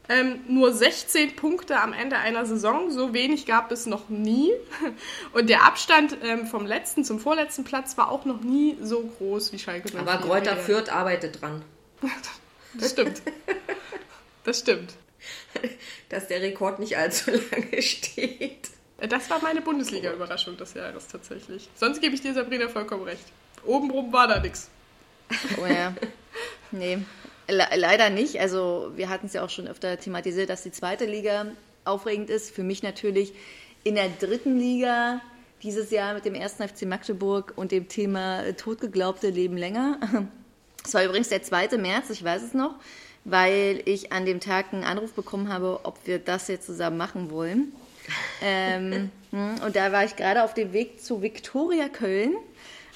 Ähm, 0.07 0.41
nur 0.47 0.71
16 0.71 1.35
Punkte 1.35 1.79
am 1.79 1.91
Ende 1.91 2.17
einer 2.17 2.45
Saison. 2.45 2.91
So 2.91 3.15
wenig 3.15 3.47
gab 3.47 3.71
es 3.71 3.87
noch 3.87 4.09
nie. 4.09 4.51
Und 5.33 5.49
der 5.49 5.63
Abstand 5.63 6.17
ähm, 6.23 6.45
vom 6.45 6.67
letzten 6.67 7.03
zum 7.03 7.19
vorletzten 7.19 7.63
Platz 7.63 7.97
war 7.97 8.11
auch 8.11 8.25
noch 8.25 8.41
nie 8.41 8.77
so 8.79 9.01
groß 9.17 9.51
wie 9.53 9.57
Schalke 9.57 9.89
04. 9.89 10.01
Aber 10.01 10.17
Kräuter 10.17 10.55
Fürth 10.55 10.89
arbeitet 10.89 11.41
dran, 11.41 11.63
Das 12.75 12.91
stimmt. 12.91 13.23
Das 14.43 14.59
stimmt. 14.59 14.93
dass 16.09 16.27
der 16.27 16.41
Rekord 16.41 16.79
nicht 16.79 16.97
allzu 16.97 17.31
lange 17.31 17.81
steht. 17.81 18.69
Das 18.97 19.29
war 19.29 19.41
meine 19.41 19.61
Bundesliga-Überraschung 19.61 20.57
des 20.57 20.73
Jahres 20.73 21.07
tatsächlich. 21.07 21.69
Sonst 21.75 22.01
gebe 22.01 22.15
ich 22.15 22.21
dir, 22.21 22.33
Sabrina, 22.33 22.69
vollkommen 22.69 23.03
recht. 23.03 23.25
Obenrum 23.65 24.13
war 24.13 24.27
da 24.27 24.39
nichts. 24.39 24.69
Oh 25.61 25.65
ja. 25.65 25.93
Nee, 26.71 26.99
le 27.47 27.65
leider 27.75 28.09
nicht. 28.09 28.39
Also 28.39 28.91
wir 28.95 29.09
hatten 29.09 29.27
es 29.27 29.33
ja 29.33 29.43
auch 29.43 29.49
schon 29.49 29.67
öfter 29.67 29.99
thematisiert, 29.99 30.49
dass 30.49 30.63
die 30.63 30.71
zweite 30.71 31.05
Liga 31.05 31.47
aufregend 31.83 32.29
ist. 32.29 32.53
Für 32.53 32.63
mich 32.63 32.83
natürlich 32.83 33.33
in 33.83 33.95
der 33.95 34.09
dritten 34.09 34.57
Liga 34.57 35.21
dieses 35.63 35.91
Jahr 35.91 36.13
mit 36.13 36.25
dem 36.25 36.35
ersten 36.35 36.67
FC 36.67 36.83
Magdeburg 36.83 37.53
und 37.55 37.71
dem 37.71 37.87
Thema 37.87 38.43
äh, 38.43 38.53
Totgeglaubte 38.53 39.29
leben 39.29 39.57
länger. 39.57 39.99
Es 40.83 40.93
war 40.93 41.03
übrigens 41.03 41.29
der 41.29 41.41
2. 41.41 41.79
März, 41.79 42.11
ich 42.11 42.23
weiß 42.23 42.43
es 42.43 42.53
noch, 42.53 42.75
weil 43.23 43.81
ich 43.85 44.11
an 44.11 44.27
dem 44.27 44.39
Tag 44.39 44.71
einen 44.71 44.83
Anruf 44.83 45.13
bekommen 45.13 45.51
habe, 45.51 45.79
ob 45.81 45.97
wir 46.05 46.19
das 46.19 46.47
jetzt 46.47 46.67
zusammen 46.67 46.97
machen 46.97 47.31
wollen. 47.31 47.73
Ähm, 48.41 49.11
hm, 49.31 49.55
und 49.65 49.75
da 49.75 49.91
war 49.91 50.03
ich 50.05 50.15
gerade 50.15 50.43
auf 50.43 50.53
dem 50.53 50.73
Weg 50.73 51.01
zu 51.01 51.21
Viktoria 51.21 51.89
Köln. 51.89 52.35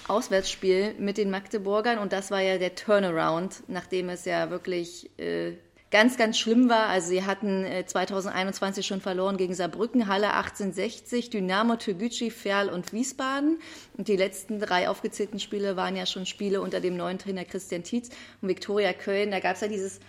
Auswärtsspiel 0.07 0.95
mit 0.97 1.19
den 1.19 1.29
Magdeburgern 1.29 1.99
und 1.99 2.13
das 2.13 2.31
war 2.31 2.41
ja 2.41 2.57
der 2.57 2.73
Turnaround, 2.73 3.61
nachdem 3.67 4.09
es 4.09 4.25
ja 4.25 4.49
wirklich 4.49 5.07
äh, 5.19 5.53
ganz, 5.91 6.17
ganz 6.17 6.37
schlimm 6.37 6.69
war. 6.69 6.87
Also 6.87 7.09
sie 7.09 7.25
hatten 7.25 7.63
äh, 7.63 7.85
2021 7.85 8.85
schon 8.85 9.01
verloren 9.01 9.37
gegen 9.37 9.53
Saarbrücken, 9.53 10.07
Halle 10.07 10.33
1860, 10.33 11.29
Dynamo, 11.29 11.75
Türgücü, 11.75 12.31
Ferl 12.31 12.69
und 12.69 12.93
Wiesbaden. 12.93 13.59
Und 13.97 14.07
die 14.07 14.15
letzten 14.15 14.59
drei 14.59 14.89
aufgezählten 14.89 15.39
Spiele 15.39 15.75
waren 15.75 15.95
ja 15.95 16.05
schon 16.05 16.25
Spiele 16.25 16.61
unter 16.61 16.79
dem 16.79 16.97
neuen 16.97 17.19
Trainer 17.19 17.45
Christian 17.45 17.83
Tietz 17.83 18.09
und 18.41 18.49
Viktoria 18.49 18.93
Köln. 18.93 19.31
Da 19.31 19.39
gab 19.39 19.55
es 19.55 19.61
ja 19.61 19.67
dieses 19.67 19.99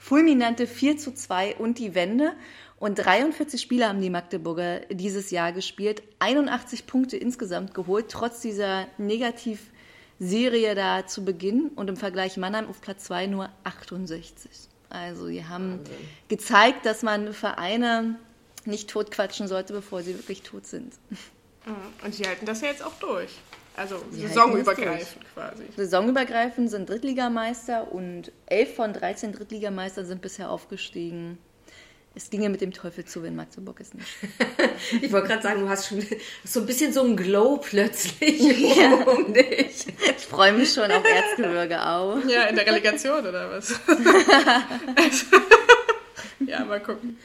fulminante 0.00 0.66
4 0.66 0.96
zu 0.96 1.14
2 1.14 1.56
und 1.56 1.78
die 1.78 1.94
Wende. 1.94 2.32
Und 2.78 2.96
43 2.96 3.60
Spiele 3.60 3.86
haben 3.86 4.00
die 4.00 4.08
Magdeburger 4.08 4.80
dieses 4.90 5.30
Jahr 5.30 5.52
gespielt, 5.52 6.02
81 6.18 6.86
Punkte 6.86 7.18
insgesamt 7.18 7.74
geholt, 7.74 8.06
trotz 8.08 8.40
dieser 8.40 8.86
Negativserie 8.96 10.74
da 10.74 11.06
zu 11.06 11.24
Beginn. 11.24 11.68
Und 11.76 11.90
im 11.90 11.96
Vergleich 11.96 12.38
Mannheim 12.38 12.68
auf 12.68 12.80
Platz 12.80 13.04
2 13.04 13.26
nur 13.26 13.50
68. 13.64 14.50
Also 14.88 15.28
die 15.28 15.44
haben 15.44 15.80
gezeigt, 16.28 16.86
dass 16.86 17.02
man 17.02 17.34
Vereine 17.34 18.18
nicht 18.64 18.88
totquatschen 18.88 19.46
sollte, 19.46 19.74
bevor 19.74 20.02
sie 20.02 20.14
wirklich 20.14 20.42
tot 20.42 20.66
sind. 20.66 20.94
Und 22.02 22.14
sie 22.14 22.24
halten 22.24 22.46
das 22.46 22.62
ja 22.62 22.68
jetzt 22.68 22.82
auch 22.82 22.94
durch. 22.94 23.30
Also 23.76 23.96
halten 23.96 24.16
saisonübergreifend 24.20 25.24
quasi. 25.34 25.64
Saisonübergreifend 25.76 26.70
sind 26.70 26.88
Drittligameister 26.88 27.90
und 27.92 28.30
elf 28.46 28.74
von 28.74 28.92
13 28.92 29.32
Drittligameistern 29.32 30.04
sind 30.06 30.20
bisher 30.20 30.50
aufgestiegen. 30.50 31.38
Es 32.14 32.28
ginge 32.28 32.48
mit 32.48 32.60
dem 32.60 32.72
Teufel 32.72 33.04
zu, 33.04 33.22
wenn 33.22 33.36
Magdeburg 33.36 33.78
es 33.80 33.94
nicht. 33.94 34.08
Ich 35.00 35.12
wollte 35.12 35.28
gerade 35.28 35.42
sagen, 35.42 35.60
du 35.60 35.68
hast 35.68 35.86
schon 35.86 36.04
so 36.44 36.60
ein 36.60 36.66
bisschen 36.66 36.92
so 36.92 37.02
ein 37.04 37.16
Glow 37.16 37.58
plötzlich 37.58 38.40
Ja. 38.76 38.94
um 39.04 39.32
dich. 39.32 39.86
Ich 40.16 40.26
freue 40.26 40.52
mich 40.52 40.72
schon 40.72 40.90
auf 40.90 41.04
Erzgebirge 41.04 41.86
auch. 41.86 42.18
Ja, 42.28 42.44
in 42.44 42.56
der 42.56 42.66
Relegation 42.66 43.24
oder 43.24 43.50
was? 43.50 43.78
ja, 46.46 46.64
mal 46.64 46.80
gucken. 46.80 47.18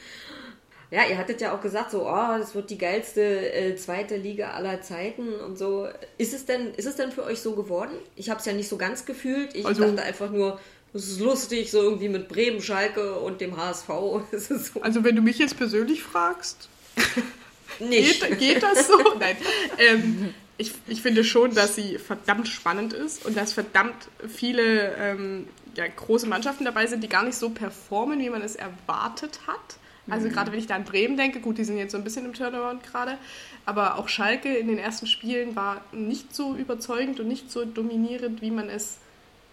Ja, 0.90 1.04
ihr 1.08 1.18
hattet 1.18 1.40
ja 1.40 1.52
auch 1.54 1.60
gesagt, 1.60 1.90
so, 1.90 2.06
oh, 2.08 2.38
das 2.38 2.54
wird 2.54 2.70
die 2.70 2.78
geilste 2.78 3.20
äh, 3.52 3.74
zweite 3.76 4.16
Liga 4.16 4.50
aller 4.52 4.82
Zeiten 4.82 5.34
und 5.34 5.58
so. 5.58 5.88
Ist 6.16 6.32
es 6.32 6.46
denn, 6.46 6.72
ist 6.74 6.86
es 6.86 6.94
denn 6.96 7.10
für 7.10 7.24
euch 7.24 7.40
so 7.40 7.54
geworden? 7.56 7.92
Ich 8.14 8.30
habe 8.30 8.38
es 8.40 8.46
ja 8.46 8.52
nicht 8.52 8.68
so 8.68 8.76
ganz 8.76 9.04
gefühlt. 9.04 9.54
Ich 9.54 9.66
Also- 9.66 9.82
dachte 9.84 10.02
einfach 10.02 10.30
nur, 10.30 10.60
es 10.94 11.08
ist 11.08 11.20
lustig, 11.20 11.70
so 11.72 11.82
irgendwie 11.82 12.08
mit 12.08 12.28
Bremen, 12.28 12.62
Schalke 12.62 13.16
und 13.18 13.40
dem 13.40 13.56
HSV. 13.56 13.88
So 14.38 14.80
Also 14.80 15.02
wenn 15.04 15.16
du 15.16 15.22
mich 15.22 15.38
jetzt 15.38 15.56
persönlich 15.58 16.02
fragst, 16.02 16.68
nicht. 17.80 18.22
geht, 18.26 18.38
geht 18.38 18.62
das 18.62 18.86
so? 18.86 18.96
Nein. 19.18 19.36
Ähm, 19.78 20.34
ich, 20.58 20.72
ich 20.86 21.02
finde 21.02 21.24
schon, 21.24 21.54
dass 21.54 21.74
sie 21.74 21.98
verdammt 21.98 22.48
spannend 22.48 22.92
ist 22.94 23.26
und 23.26 23.36
dass 23.36 23.52
verdammt 23.52 24.08
viele 24.26 24.94
ähm, 24.98 25.48
ja, 25.74 25.84
große 25.86 26.26
Mannschaften 26.26 26.64
dabei 26.64 26.86
sind, 26.86 27.02
die 27.04 27.08
gar 27.08 27.24
nicht 27.24 27.36
so 27.36 27.50
performen, 27.50 28.18
wie 28.20 28.30
man 28.30 28.40
es 28.40 28.56
erwartet 28.56 29.40
hat. 29.46 29.76
Also 30.08 30.28
gerade 30.28 30.52
wenn 30.52 30.58
ich 30.58 30.66
da 30.66 30.76
an 30.76 30.84
Bremen 30.84 31.16
denke, 31.16 31.40
gut, 31.40 31.58
die 31.58 31.64
sind 31.64 31.78
jetzt 31.78 31.92
so 31.92 31.98
ein 31.98 32.04
bisschen 32.04 32.24
im 32.24 32.32
Turnaround 32.32 32.84
gerade, 32.84 33.18
aber 33.64 33.98
auch 33.98 34.08
Schalke 34.08 34.56
in 34.56 34.68
den 34.68 34.78
ersten 34.78 35.06
Spielen 35.06 35.56
war 35.56 35.80
nicht 35.92 36.34
so 36.34 36.54
überzeugend 36.54 37.18
und 37.18 37.28
nicht 37.28 37.50
so 37.50 37.64
dominierend, 37.64 38.40
wie 38.40 38.50
man 38.50 38.68
es 38.68 38.98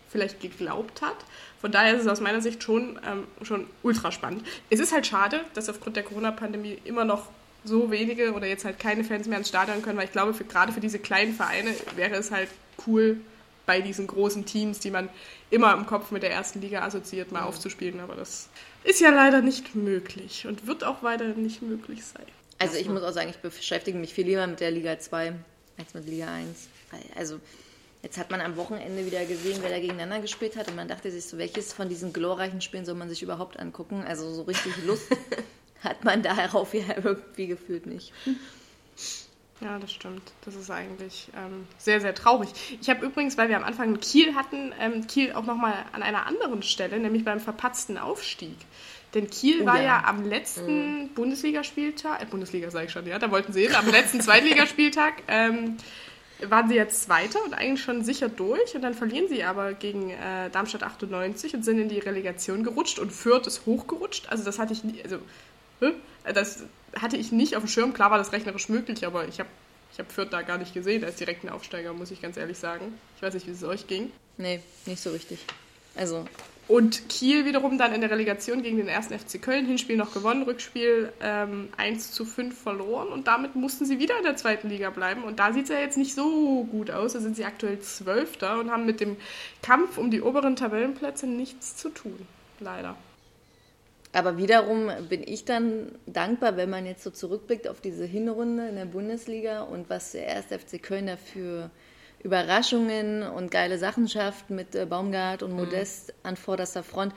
vielleicht 0.10 0.42
geglaubt 0.42 1.02
hat. 1.02 1.16
Von 1.60 1.72
daher 1.72 1.96
ist 1.96 2.02
es 2.02 2.08
aus 2.08 2.22
meiner 2.22 2.40
Sicht 2.40 2.62
schon, 2.62 3.00
ähm, 3.06 3.24
schon 3.42 3.66
ultra 3.82 4.12
spannend. 4.12 4.46
Es 4.70 4.80
ist 4.80 4.94
halt 4.94 5.08
schade, 5.08 5.42
dass 5.56 5.70
aufgrund 5.70 5.96
der 5.96 6.04
Corona-Pandemie 6.04 6.78
immer 6.86 7.04
noch 7.04 7.30
so 7.66 7.90
wenige 7.90 8.34
oder 8.34 8.46
jetzt 8.46 8.66
halt 8.66 8.78
keine 8.78 9.04
Fans 9.04 9.28
mehr 9.28 9.40
ins 9.40 9.50
Stadion 9.50 9.82
können, 9.82 9.98
weil 9.98 10.06
ich 10.06 10.12
glaube, 10.12 10.34
für, 10.34 10.44
gerade 10.44 10.72
für 10.72 10.82
diese 10.82 11.00
kleinen 11.00 11.34
Vereine 11.34 11.72
wäre 11.96 12.16
es 12.16 12.30
halt 12.30 12.50
cool, 12.86 13.22
bei 13.65 13.82
diesen 13.82 14.08
großen 14.08 14.46
Teams, 14.46 14.79
die 14.79 14.91
man 14.91 15.10
immer 15.50 15.74
im 15.74 15.86
Kopf 15.86 16.12
mit 16.12 16.24
der 16.24 16.32
ersten 16.32 16.62
Liga 16.62 16.84
assoziiert, 16.84 17.32
mal 17.32 17.43
aufzuspielen. 17.43 18.00
Aber 18.00 18.15
das 18.15 18.50
ist 18.84 19.00
ja 19.00 19.10
leider 19.10 19.41
nicht 19.41 19.75
möglich 19.75 20.46
und 20.48 20.67
wird 20.67 20.84
auch 20.84 21.03
weiter 21.03 21.25
nicht 21.29 21.62
möglich 21.62 22.03
sein. 22.05 22.25
Also 22.60 22.77
ich 22.77 22.88
muss 22.88 23.03
auch 23.03 23.12
sagen, 23.12 23.29
ich 23.29 23.38
beschäftige 23.38 23.98
mich 23.98 24.13
viel 24.13 24.25
lieber 24.25 24.46
mit 24.48 24.60
der 24.60 24.72
Liga 24.72 24.98
2 25.00 25.34
als 25.77 25.93
mit 25.93 26.08
Liga 26.08 26.34
1. 26.34 26.67
Also 27.15 27.39
jetzt 28.01 28.17
hat 28.17 28.32
man 28.32 28.41
am 28.41 28.55
Wochenende 28.58 29.05
wieder 29.05 29.25
gesehen, 29.25 29.60
wer 29.62 29.70
da 29.70 29.79
gegeneinander 29.79 30.20
gespielt 30.20 30.55
hat 30.55 30.67
und 30.67 30.75
man 30.75 30.88
dachte 30.88 31.12
sich 31.12 31.25
so, 31.25 31.38
welches 31.38 31.74
von 31.74 31.89
diesen 31.89 32.13
glorreichen 32.13 32.62
Spielen 32.62 32.86
soll 32.86 32.96
man 32.96 33.10
sich 33.10 33.24
überhaupt 33.24 33.60
angucken? 33.60 34.03
Also 34.08 34.32
so 34.34 34.43
richtig 34.43 34.74
Lust 34.86 35.08
hat 35.84 36.03
man 36.03 36.22
darauf 36.22 36.74
ja 36.74 36.84
irgendwie 37.03 37.48
gefühlt 37.48 37.86
nicht. 37.86 38.13
Ja, 39.63 39.79
das 39.79 39.93
stimmt. 39.93 40.34
Das 40.43 40.55
ist 40.55 40.70
eigentlich 40.70 41.29
ähm, 41.38 41.65
sehr, 41.77 42.01
sehr 42.01 42.13
traurig. 42.13 42.50
Ich 42.82 42.89
habe 42.89 43.05
übrigens, 43.05 43.38
weil 43.38 43.48
wir 43.48 43.55
am 43.55 43.63
Anfang 43.63 43.98
Kiel 44.00 44.36
hatten, 44.36 44.74
ähm, 44.79 45.08
Kiel 45.08 45.34
auch 45.34 45.46
nochmal 45.46 45.74
an 45.93 46.03
einer 46.03 46.25
anderen 46.25 46.63
Stelle, 46.63 47.00
nämlich 47.00 47.24
beim 47.24 47.39
verpatzten 47.39 47.98
Aufstieg. 47.98 48.58
Denn 49.13 49.29
Kiel 49.29 49.62
Oh 49.62 49.65
war 49.65 49.77
ja. 49.77 49.84
ja, 49.84 50.03
am 50.05 50.27
letzten 50.27 51.10
Bundesligaspieltag, 51.13 52.22
äh, 52.22 52.25
Bundesliga 52.25 52.72
sage 52.72 52.88
ich 52.88 52.91
schon, 52.91 53.05
ja, 53.05 53.20
da 53.20 53.32
wollten 53.32 53.53
sie 53.53 53.62
hin, 53.62 53.75
am 53.75 53.89
letzten 53.89 54.20
Zweitligaspieltag 54.22 55.22
ähm, 55.27 55.77
waren 56.41 56.67
sie 56.67 56.75
jetzt 56.75 57.03
Zweiter 57.03 57.39
und 57.46 57.53
eigentlich 57.53 57.84
schon 57.84 58.03
sicher 58.03 58.27
durch. 58.27 58.75
Und 58.75 58.82
dann 58.82 58.93
verlieren 58.93 59.29
sie 59.29 59.46
aber 59.46 59.74
gegen 59.74 60.10
äh, 60.10 60.50
Darmstadt 60.50 60.84
98 60.84 61.53
und 61.55 61.63
sind 61.63 61.79
in 61.79 61.88
die 61.88 62.00
Relegation 62.00 62.63
gerutscht 62.63 63.00
und 63.00 63.13
Fürth 63.13 63.48
ist 63.48 63.65
hochgerutscht. 63.65 64.27
Also 64.29 64.43
das 64.43 64.60
hatte 64.60 64.74
ich 64.74 64.84
nie, 64.84 65.01
also? 65.03 65.20
Das 66.34 66.63
hatte 67.00 67.18
ich 67.18 67.32
nicht 67.32 67.56
auf 67.56 67.63
dem 67.63 67.70
Schirm. 67.70 67.94
Klar 67.94 68.12
war 68.12 68.18
das 68.18 68.32
rechnerisch 68.32 68.70
möglich, 68.70 69.06
aber 69.06 69.28
ich 69.28 69.40
habe 69.40 69.50
ich 69.92 70.00
hab 70.00 70.12
Fürth 70.12 70.32
da 70.32 70.42
gar 70.42 70.58
nicht 70.58 70.74
gesehen 70.74 71.04
als 71.04 71.18
direkten 71.18 71.50
Aufsteiger, 71.50 71.94
muss 71.94 72.10
ich 72.10 72.22
ganz 72.22 72.36
ehrlich 72.38 72.58
sagen. 72.58 73.00
Ich 73.16 73.22
weiß 73.22 73.36
nicht, 73.36 73.46
wie 73.46 73.52
es 73.52 73.63
euch 73.63 73.86
ging. 73.86 74.12
Nee, 74.38 74.60
nicht 74.88 75.02
so 75.02 75.12
richtig. 75.12 75.46
Also 75.96 76.25
Und 76.68 77.08
Kiel 77.10 77.46
wiederum 77.46 77.78
dann 77.78 77.94
in 77.94 78.02
der 78.02 78.10
Relegation 78.10 78.63
gegen 78.63 78.78
den 78.78 78.88
ersten 78.88 79.18
FC 79.18 79.40
Köln, 79.40 79.68
Hinspiel 79.68 79.96
noch 79.96 80.12
gewonnen, 80.12 80.42
Rückspiel 80.44 81.13
ähm, 81.22 81.70
1 81.78 82.12
zu 82.12 82.25
5 82.25 82.60
verloren 82.60 83.10
und 83.10 83.28
damit 83.28 83.56
mussten 83.56 83.86
sie 83.86 84.00
wieder 84.00 84.18
in 84.18 84.24
der 84.24 84.36
zweiten 84.36 84.70
Liga 84.70 84.90
bleiben. 84.90 85.24
Und 85.24 85.38
da 85.38 85.54
sieht 85.54 85.66
es 85.66 85.70
ja 85.70 85.80
jetzt 85.80 85.98
nicht 85.98 86.16
so 86.16 86.63
gut 86.63 86.90
aus. 86.90 87.13
Da 87.13 87.20
sind 87.20 87.36
sie 87.36 87.46
aktuell 87.46 87.80
Zwölfter 87.80 88.60
und 88.60 88.72
haben 88.72 88.88
mit 88.88 89.00
dem 89.00 89.18
Kampf 89.62 90.00
um 90.00 90.10
die 90.10 90.22
oberen 90.22 90.56
Tabellenplätze 90.56 91.28
nichts 91.28 91.75
zu 91.75 91.90
tun. 91.90 92.25
Leider. 92.60 92.96
Aber 94.13 94.38
wiederum 94.38 94.91
bin 95.10 95.24
ich 95.25 95.43
dann 95.43 95.98
dankbar, 96.05 96.55
wenn 96.55 96.70
man 96.70 96.86
jetzt 96.86 97.03
so 97.03 97.10
zurückblickt 97.10 97.67
auf 97.67 97.82
diese 97.82 98.05
Hinrunde 98.05 98.67
in 98.70 98.75
der 98.75 98.86
Bundesliga 98.86 99.63
und 99.63 99.89
was 99.89 100.12
der 100.12 100.36
1. 100.36 100.46
FC 100.46 100.82
Köln 100.82 101.08
dafür 101.08 101.72
Überraschungen 102.24 103.24
und 103.24 103.51
geile 103.51 103.77
Sachen 103.77 104.08
schafft 104.08 104.50
mit 104.50 104.75
äh, 104.75 104.86
Baumgart 104.86 105.43
und 105.43 105.51
mhm. 105.51 105.58
Modest 105.58 106.10
mhm. 106.10 106.13
an 106.24 106.38
vorderster 106.38 106.84
Front. 106.84 107.13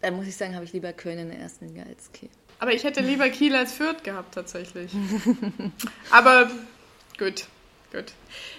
Dann 0.00 0.16
muss 0.16 0.26
ich 0.26 0.36
sagen, 0.36 0.54
habe 0.54 0.64
ich 0.64 0.72
lieber 0.72 0.92
Köln 0.92 1.18
in 1.18 1.28
der 1.28 1.40
ersten 1.40 1.66
Liga 1.68 1.82
als 1.82 2.12
Kiel. 2.12 2.30
Aber 2.60 2.72
ich 2.72 2.84
hätte 2.84 3.00
lieber 3.00 3.28
Kiel 3.28 3.54
als 3.54 3.72
Fürth 3.72 4.02
gehabt, 4.04 4.34
tatsächlich. 4.34 4.92
Aber 6.10 6.50
gut, 7.18 7.46
gut. 7.92 8.06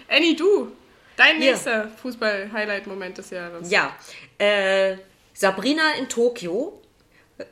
Annie, 0.10 0.36
du, 0.36 0.72
dein 1.16 1.40
nächster 1.40 1.90
Fußball-Highlight-Moment 2.02 3.18
des 3.18 3.30
Jahres. 3.30 3.72
Ja, 3.72 3.96
äh, 4.38 4.98
Sabrina 5.34 5.94
in 5.98 6.08
Tokio 6.08 6.82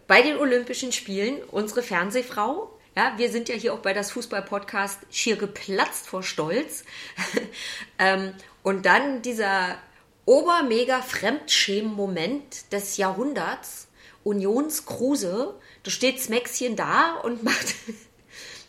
bei 0.07 0.21
den 0.21 0.37
Olympischen 0.37 0.91
Spielen, 0.91 1.41
unsere 1.51 1.83
Fernsehfrau. 1.83 2.73
Ja, 2.95 3.13
wir 3.17 3.29
sind 3.29 3.49
ja 3.49 3.55
hier 3.55 3.73
auch 3.73 3.79
bei 3.79 3.93
das 3.93 4.11
Fußball-Podcast 4.11 5.01
schier 5.11 5.35
geplatzt 5.35 6.07
vor 6.07 6.23
Stolz. 6.23 6.85
ähm, 7.99 8.33
und 8.63 8.85
dann 8.85 9.21
dieser 9.21 9.77
obermega-Fremdschämen-Moment 10.25 12.71
des 12.71 12.95
Jahrhunderts. 12.97 13.87
Unions 14.23 14.85
Kruse, 14.85 15.55
da 15.83 15.91
steht 15.91 16.19
Smäxchen 16.19 16.75
da 16.75 17.13
und 17.23 17.43
macht, 17.43 17.75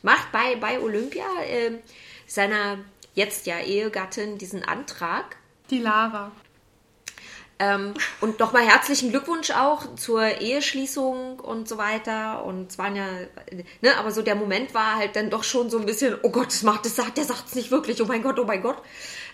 macht 0.02 0.30
bei, 0.30 0.54
bei 0.56 0.78
Olympia 0.78 1.24
äh, 1.42 1.78
seiner 2.26 2.78
jetzt 3.14 3.46
ja 3.46 3.58
Ehegattin 3.58 4.36
diesen 4.38 4.64
Antrag. 4.64 5.36
Die 5.70 5.80
Lara. 5.80 6.30
Ähm, 7.60 7.94
und 8.20 8.38
nochmal 8.38 8.64
herzlichen 8.64 9.10
Glückwunsch 9.10 9.50
auch 9.50 9.96
zur 9.96 10.22
Eheschließung 10.22 11.40
und 11.40 11.68
so 11.68 11.76
weiter. 11.76 12.44
Und 12.44 12.70
es 12.70 12.78
waren 12.78 12.94
ja, 12.94 13.06
ne, 13.80 13.96
aber 13.96 14.12
so 14.12 14.22
der 14.22 14.36
Moment 14.36 14.74
war 14.74 14.96
halt 14.96 15.16
dann 15.16 15.28
doch 15.28 15.42
schon 15.42 15.68
so 15.68 15.78
ein 15.78 15.86
bisschen, 15.86 16.16
oh 16.22 16.30
Gott, 16.30 16.48
das 16.48 16.62
macht, 16.62 16.84
das 16.84 16.94
sagt, 16.94 17.16
der 17.16 17.24
sagt 17.24 17.48
es 17.48 17.54
nicht 17.56 17.70
wirklich, 17.70 18.00
oh 18.00 18.06
mein 18.06 18.22
Gott, 18.22 18.38
oh 18.38 18.44
mein 18.44 18.62
Gott. 18.62 18.80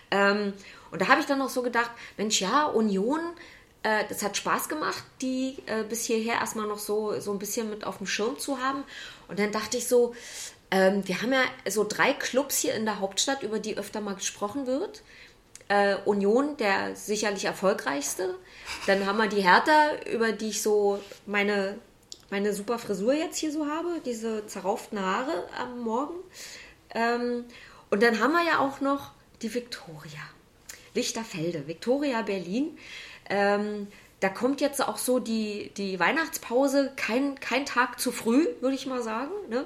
Ähm, 0.09 0.53
und 0.89 1.01
da 1.01 1.07
habe 1.07 1.21
ich 1.21 1.27
dann 1.27 1.39
noch 1.39 1.49
so 1.49 1.61
gedacht, 1.61 1.91
Mensch, 2.17 2.41
ja, 2.41 2.65
Union, 2.65 3.19
äh, 3.83 4.05
das 4.09 4.23
hat 4.23 4.35
Spaß 4.37 4.69
gemacht, 4.69 5.03
die 5.21 5.57
äh, 5.67 5.83
bis 5.83 6.05
hierher 6.05 6.35
erstmal 6.35 6.67
noch 6.67 6.79
so, 6.79 7.19
so 7.19 7.31
ein 7.31 7.39
bisschen 7.39 7.69
mit 7.69 7.83
auf 7.83 7.97
dem 7.97 8.07
Schirm 8.07 8.39
zu 8.39 8.59
haben. 8.59 8.83
Und 9.27 9.37
dann 9.37 9.51
dachte 9.51 9.77
ich 9.77 9.87
so, 9.87 10.15
ähm, 10.71 11.07
wir 11.07 11.21
haben 11.21 11.31
ja 11.31 11.43
so 11.69 11.85
drei 11.87 12.13
Clubs 12.13 12.57
hier 12.57 12.73
in 12.73 12.85
der 12.85 12.99
Hauptstadt, 12.99 13.43
über 13.43 13.59
die 13.59 13.77
öfter 13.77 14.01
mal 14.01 14.15
gesprochen 14.15 14.65
wird 14.65 15.03
äh, 15.67 15.95
Union, 16.05 16.57
der 16.57 16.95
sicherlich 16.95 17.45
erfolgreichste. 17.45 18.35
Dann 18.87 19.05
haben 19.05 19.17
wir 19.17 19.27
die 19.27 19.41
Hertha, 19.41 19.91
über 20.11 20.31
die 20.31 20.49
ich 20.49 20.61
so 20.61 20.99
meine, 21.25 21.77
meine 22.29 22.53
super 22.53 22.79
Frisur 22.79 23.13
jetzt 23.13 23.37
hier 23.37 23.51
so 23.51 23.65
habe, 23.67 24.01
diese 24.05 24.45
zerrauften 24.47 24.99
Haare 24.99 25.45
am 25.57 25.81
Morgen. 25.81 26.15
Ähm, 26.93 27.45
und 27.89 28.03
dann 28.03 28.19
haben 28.19 28.33
wir 28.33 28.43
ja 28.43 28.59
auch 28.59 28.81
noch 28.81 29.11
die 29.41 29.53
Viktoria. 29.53 30.21
Lichterfelde, 30.93 31.67
Viktoria 31.67 32.21
Berlin. 32.21 32.77
Ähm, 33.29 33.87
da 34.21 34.29
kommt 34.29 34.61
jetzt 34.61 34.81
auch 34.81 34.97
so 34.97 35.19
die, 35.19 35.71
die 35.77 35.99
Weihnachtspause 35.99 36.93
kein, 36.95 37.39
kein 37.39 37.65
Tag 37.65 37.99
zu 37.99 38.11
früh, 38.11 38.47
würde 38.61 38.75
ich 38.75 38.85
mal 38.85 39.03
sagen. 39.03 39.31
Ne? 39.49 39.65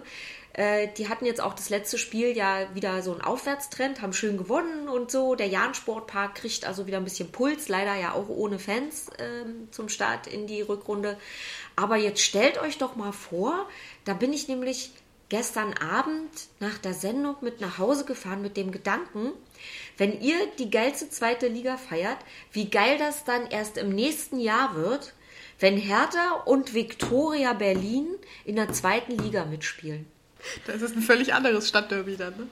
Äh, 0.53 0.87
die 0.97 1.09
hatten 1.09 1.25
jetzt 1.25 1.41
auch 1.41 1.53
das 1.53 1.69
letzte 1.69 1.97
Spiel 1.97 2.35
ja 2.35 2.73
wieder 2.73 3.01
so 3.01 3.11
einen 3.11 3.21
Aufwärtstrend, 3.21 4.01
haben 4.01 4.13
schön 4.13 4.37
gewonnen 4.37 4.89
und 4.89 5.11
so. 5.11 5.35
Der 5.35 5.47
Jahn-Sportpark 5.47 6.35
kriegt 6.35 6.65
also 6.65 6.87
wieder 6.87 6.97
ein 6.97 7.03
bisschen 7.03 7.31
Puls, 7.31 7.67
leider 7.67 7.95
ja 7.95 8.13
auch 8.13 8.29
ohne 8.29 8.59
Fans 8.59 9.09
äh, 9.17 9.45
zum 9.71 9.89
Start 9.89 10.27
in 10.27 10.47
die 10.47 10.61
Rückrunde. 10.61 11.17
Aber 11.75 11.97
jetzt 11.97 12.21
stellt 12.21 12.59
euch 12.59 12.77
doch 12.77 12.95
mal 12.95 13.11
vor, 13.11 13.67
da 14.05 14.13
bin 14.13 14.33
ich 14.33 14.47
nämlich 14.47 14.91
gestern 15.29 15.73
Abend 15.73 16.31
nach 16.59 16.79
der 16.79 16.93
Sendung 16.93 17.35
mit 17.41 17.61
nach 17.61 17.77
Hause 17.77 18.03
gefahren 18.03 18.41
mit 18.41 18.57
dem 18.57 18.71
Gedanken, 18.71 19.31
wenn 19.97 20.19
ihr 20.19 20.37
die 20.57 20.71
geilste 20.71 21.09
zweite 21.09 21.47
Liga 21.47 21.77
feiert, 21.77 22.17
wie 22.51 22.69
geil 22.69 22.97
das 22.97 23.23
dann 23.25 23.45
erst 23.47 23.77
im 23.77 23.89
nächsten 23.89 24.39
Jahr 24.39 24.75
wird, 24.75 25.13
wenn 25.59 25.77
Hertha 25.77 26.41
und 26.45 26.73
Viktoria 26.73 27.53
Berlin 27.53 28.07
in 28.45 28.55
der 28.55 28.73
zweiten 28.73 29.17
Liga 29.17 29.45
mitspielen. 29.45 30.07
Das 30.65 30.81
ist 30.81 30.95
ein 30.95 31.01
völlig 31.01 31.33
anderes 31.33 31.67
Stadtderby 31.67 32.17
dann, 32.17 32.35
ne? 32.37 32.47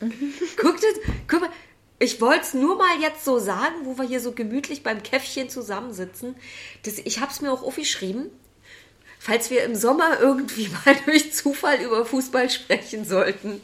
Guckt 0.56 0.82
es, 0.82 1.00
guck 1.28 1.42
mal, 1.42 1.50
ich 1.98 2.20
wollte 2.20 2.42
es 2.42 2.54
nur 2.54 2.76
mal 2.76 3.00
jetzt 3.00 3.24
so 3.24 3.38
sagen, 3.38 3.74
wo 3.84 3.98
wir 3.98 4.04
hier 4.04 4.20
so 4.20 4.32
gemütlich 4.32 4.82
beim 4.82 5.02
Käffchen 5.02 5.50
zusammensitzen. 5.50 6.34
Das, 6.84 6.98
ich 6.98 7.20
habe 7.20 7.30
es 7.30 7.42
mir 7.42 7.52
auch 7.52 7.62
aufgeschrieben, 7.62 8.30
falls 9.18 9.50
wir 9.50 9.64
im 9.64 9.74
Sommer 9.74 10.18
irgendwie 10.18 10.68
mal 10.84 10.96
durch 11.04 11.34
Zufall 11.34 11.80
über 11.80 12.06
Fußball 12.06 12.48
sprechen 12.48 13.04
sollten. 13.04 13.60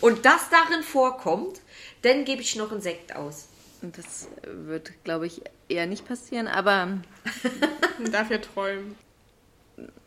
Und 0.00 0.24
das 0.24 0.48
darin 0.50 0.82
vorkommt, 0.82 1.60
dann 2.02 2.24
gebe 2.24 2.40
ich 2.40 2.56
noch 2.56 2.72
einen 2.72 2.80
Sekt 2.80 3.14
aus. 3.14 3.48
Das 3.82 4.28
wird, 4.42 4.92
glaube 5.04 5.26
ich, 5.26 5.42
eher 5.68 5.86
nicht 5.86 6.08
passieren, 6.08 6.48
aber. 6.48 6.86
Man 7.98 8.12
darf 8.12 8.30
ja 8.30 8.38
träumen 8.38 8.96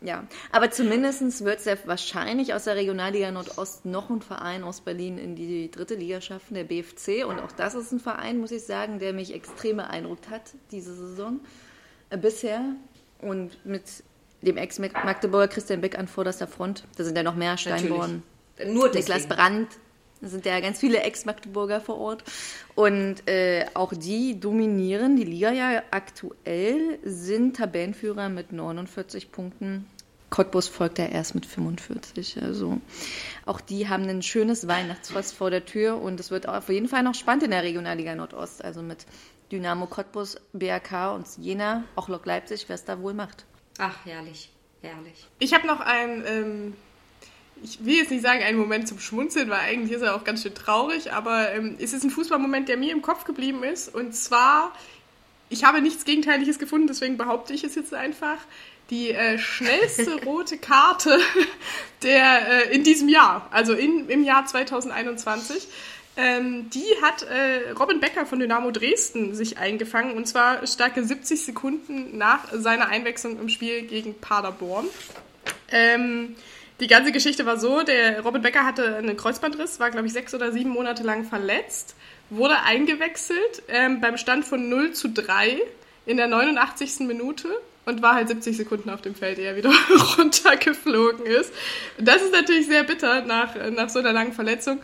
ja, 0.00 0.26
aber 0.50 0.70
zumindest 0.70 1.44
wird 1.44 1.60
es 1.60 1.64
ja 1.64 1.74
wahrscheinlich 1.84 2.54
aus 2.54 2.64
der 2.64 2.76
Regionalliga 2.76 3.30
Nordost 3.30 3.84
noch 3.84 4.10
ein 4.10 4.22
Verein 4.22 4.64
aus 4.64 4.80
Berlin 4.80 5.18
in 5.18 5.36
die 5.36 5.70
dritte 5.70 5.94
Liga 5.94 6.20
schaffen, 6.20 6.54
der 6.54 6.64
BFC. 6.64 7.24
Und 7.26 7.40
auch 7.40 7.52
das 7.52 7.74
ist 7.74 7.92
ein 7.92 8.00
Verein, 8.00 8.38
muss 8.38 8.50
ich 8.50 8.64
sagen, 8.64 8.98
der 8.98 9.12
mich 9.12 9.32
extrem 9.34 9.78
beeindruckt 9.78 10.30
hat 10.30 10.52
diese 10.70 10.94
Saison 10.94 11.40
äh, 12.10 12.16
bisher. 12.16 12.60
Und 13.20 13.64
mit 13.64 13.84
dem 14.42 14.56
Ex-Magdeburger 14.56 15.48
Christian 15.48 15.80
Beck 15.80 15.98
an 15.98 16.08
vorderster 16.08 16.46
Front, 16.46 16.84
da 16.96 17.04
sind 17.04 17.16
ja 17.16 17.22
noch 17.22 17.36
mehr 17.36 17.56
Steinborn. 17.56 18.22
Nur 18.66 18.90
Niklas 18.90 19.26
Brandt, 19.26 19.68
da 20.22 20.28
sind 20.28 20.46
ja 20.46 20.58
ganz 20.60 20.78
viele 20.78 21.00
Ex-Magdeburger 21.00 21.80
vor 21.80 21.98
Ort. 21.98 22.24
Und 22.76 23.28
äh, 23.28 23.66
auch 23.74 23.92
die 23.92 24.38
dominieren 24.38 25.16
die 25.16 25.24
Liga 25.24 25.50
ja 25.50 25.82
aktuell, 25.90 26.98
sind 27.02 27.56
Tabellenführer 27.56 28.28
mit 28.28 28.52
49 28.52 29.32
Punkten. 29.32 29.86
Cottbus 30.30 30.68
folgt 30.68 30.98
ja 30.98 31.06
erst 31.06 31.34
mit 31.34 31.44
45. 31.44 32.40
Also 32.40 32.80
auch 33.44 33.60
die 33.60 33.88
haben 33.88 34.08
ein 34.08 34.22
schönes 34.22 34.66
Weihnachtsfest 34.68 35.34
vor 35.34 35.50
der 35.50 35.66
Tür 35.66 36.00
und 36.00 36.18
es 36.20 36.30
wird 36.30 36.48
auf 36.48 36.68
jeden 36.70 36.88
Fall 36.88 37.02
noch 37.02 37.14
spannend 37.14 37.42
in 37.42 37.50
der 37.50 37.64
Regionalliga 37.64 38.14
Nordost. 38.14 38.64
Also 38.64 38.80
mit 38.80 39.04
Dynamo 39.50 39.86
Cottbus, 39.86 40.40
BRK 40.54 41.14
und 41.14 41.26
Jena, 41.36 41.84
auch 41.96 42.08
Lok 42.08 42.24
Leipzig, 42.24 42.64
wer 42.68 42.76
es 42.76 42.84
da 42.84 43.02
wohl 43.02 43.12
macht. 43.12 43.44
Ach, 43.78 44.06
herrlich, 44.06 44.50
herrlich. 44.80 45.26
Ich 45.40 45.52
habe 45.52 45.66
noch 45.66 45.80
ein 45.80 46.24
ähm, 46.26 46.74
ich 47.62 47.84
will 47.84 47.96
jetzt 47.96 48.10
nicht 48.10 48.22
sagen, 48.22 48.42
ein 48.42 48.56
Moment 48.56 48.88
zum 48.88 48.98
Schmunzeln, 48.98 49.48
weil 49.50 49.60
eigentlich 49.60 49.92
ist 49.92 50.02
er 50.02 50.16
auch 50.16 50.24
ganz 50.24 50.42
schön 50.42 50.54
traurig, 50.54 51.12
aber 51.12 51.52
ähm, 51.52 51.76
es 51.78 51.92
ist 51.92 52.04
ein 52.04 52.10
Fußballmoment, 52.10 52.68
der 52.68 52.76
mir 52.76 52.92
im 52.92 53.02
Kopf 53.02 53.24
geblieben 53.24 53.62
ist. 53.62 53.94
Und 53.94 54.14
zwar, 54.14 54.72
ich 55.48 55.64
habe 55.64 55.80
nichts 55.80 56.04
Gegenteiliges 56.04 56.58
gefunden, 56.58 56.86
deswegen 56.86 57.16
behaupte 57.16 57.52
ich 57.52 57.64
es 57.64 57.74
jetzt 57.74 57.94
einfach. 57.94 58.38
Die 58.90 59.10
äh, 59.10 59.38
schnellste 59.38 60.22
rote 60.24 60.58
Karte 60.58 61.18
der 62.02 62.70
äh, 62.70 62.74
in 62.74 62.82
diesem 62.82 63.08
Jahr, 63.08 63.48
also 63.52 63.74
in, 63.74 64.08
im 64.08 64.24
Jahr 64.24 64.44
2021. 64.44 65.68
Ähm, 66.14 66.68
die 66.68 66.84
hat 67.00 67.22
äh, 67.22 67.70
Robin 67.70 67.98
Becker 68.00 68.26
von 68.26 68.38
Dynamo 68.38 68.70
Dresden 68.70 69.34
sich 69.34 69.56
eingefangen 69.56 70.14
und 70.14 70.28
zwar 70.28 70.66
starke 70.66 71.02
70 71.02 71.42
Sekunden 71.42 72.18
nach 72.18 72.52
seiner 72.52 72.88
Einwechslung 72.88 73.40
im 73.40 73.48
Spiel 73.48 73.82
gegen 73.82 74.14
Paderborn. 74.14 74.86
Ähm, 75.70 76.36
die 76.82 76.88
ganze 76.88 77.12
Geschichte 77.12 77.46
war 77.46 77.58
so, 77.58 77.82
der 77.84 78.22
Robin 78.22 78.42
Becker 78.42 78.66
hatte 78.66 78.96
einen 78.96 79.16
Kreuzbandriss, 79.16 79.78
war 79.78 79.92
glaube 79.92 80.08
ich 80.08 80.12
sechs 80.12 80.34
oder 80.34 80.50
sieben 80.50 80.70
Monate 80.70 81.04
lang 81.04 81.22
verletzt, 81.24 81.94
wurde 82.28 82.60
eingewechselt 82.62 83.62
ähm, 83.68 84.00
beim 84.00 84.16
Stand 84.16 84.44
von 84.44 84.68
0 84.68 84.92
zu 84.92 85.08
3 85.08 85.60
in 86.06 86.16
der 86.16 86.26
89. 86.26 87.06
Minute 87.06 87.46
und 87.84 88.02
war 88.02 88.14
halt 88.14 88.28
70 88.28 88.56
Sekunden 88.56 88.90
auf 88.90 89.00
dem 89.00 89.14
Feld, 89.14 89.38
er 89.38 89.54
wieder 89.54 89.70
runtergeflogen 90.18 91.24
ist. 91.24 91.52
Das 91.98 92.20
ist 92.20 92.32
natürlich 92.32 92.66
sehr 92.66 92.82
bitter 92.82 93.22
nach, 93.22 93.54
nach 93.70 93.88
so 93.88 94.00
einer 94.00 94.12
langen 94.12 94.32
Verletzung. 94.32 94.80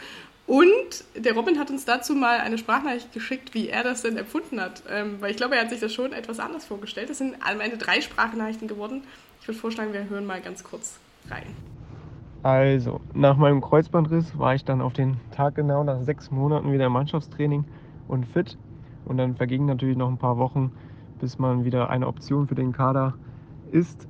Und 0.47 1.05
der 1.17 1.35
Robin 1.35 1.59
hat 1.59 1.69
uns 1.69 1.85
dazu 1.85 2.15
mal 2.15 2.39
eine 2.39 2.59
Sprachnachricht 2.59 3.13
geschickt, 3.13 3.55
wie 3.55 3.69
er 3.69 3.83
das 3.83 4.03
denn 4.03 4.17
empfunden 4.17 4.61
hat. 4.61 4.83
Ähm, 4.89 5.17
weil 5.21 5.33
ich 5.33 5.37
glaube, 5.37 5.57
er 5.57 5.63
hat 5.63 5.71
sich 5.71 5.81
das 5.81 5.93
schon 5.93 6.13
etwas 6.13 6.39
anders 6.39 6.65
vorgestellt. 6.65 7.11
Es 7.11 7.19
sind 7.19 7.35
am 7.41 7.61
Ende 7.61 7.77
drei 7.77 8.01
Sprachnachrichten 8.01 8.69
geworden. 8.69 9.03
Ich 9.41 9.49
würde 9.49 9.59
vorschlagen, 9.59 9.93
wir 9.93 10.09
hören 10.09 10.27
mal 10.27 10.41
ganz 10.41 10.63
kurz 10.63 10.95
rein. 11.29 11.78
Also, 12.43 13.01
nach 13.15 13.37
meinem 13.37 13.61
Kreuzbandriss 13.61 14.39
war 14.39 14.55
ich 14.55 14.65
dann 14.65 14.81
auf 14.81 14.93
den 14.93 15.17
Tag 15.33 15.57
genau 15.57 15.83
nach 15.83 16.03
sechs 16.03 16.31
Monaten 16.31 16.73
wieder 16.73 16.87
im 16.87 16.93
Mannschaftstraining 16.93 17.65
und 18.07 18.27
fit. 18.27 18.57
Und 19.05 19.17
dann 19.17 19.35
vergingen 19.35 19.67
natürlich 19.67 19.97
noch 19.97 20.09
ein 20.09 20.19
paar 20.19 20.39
Wochen, 20.39 20.71
bis 21.19 21.39
man 21.39 21.65
wieder 21.65 21.91
eine 21.91 22.07
Option 22.07 22.47
für 22.47 22.55
den 22.55 22.73
Kader 22.73 23.15
ist. 23.73 24.07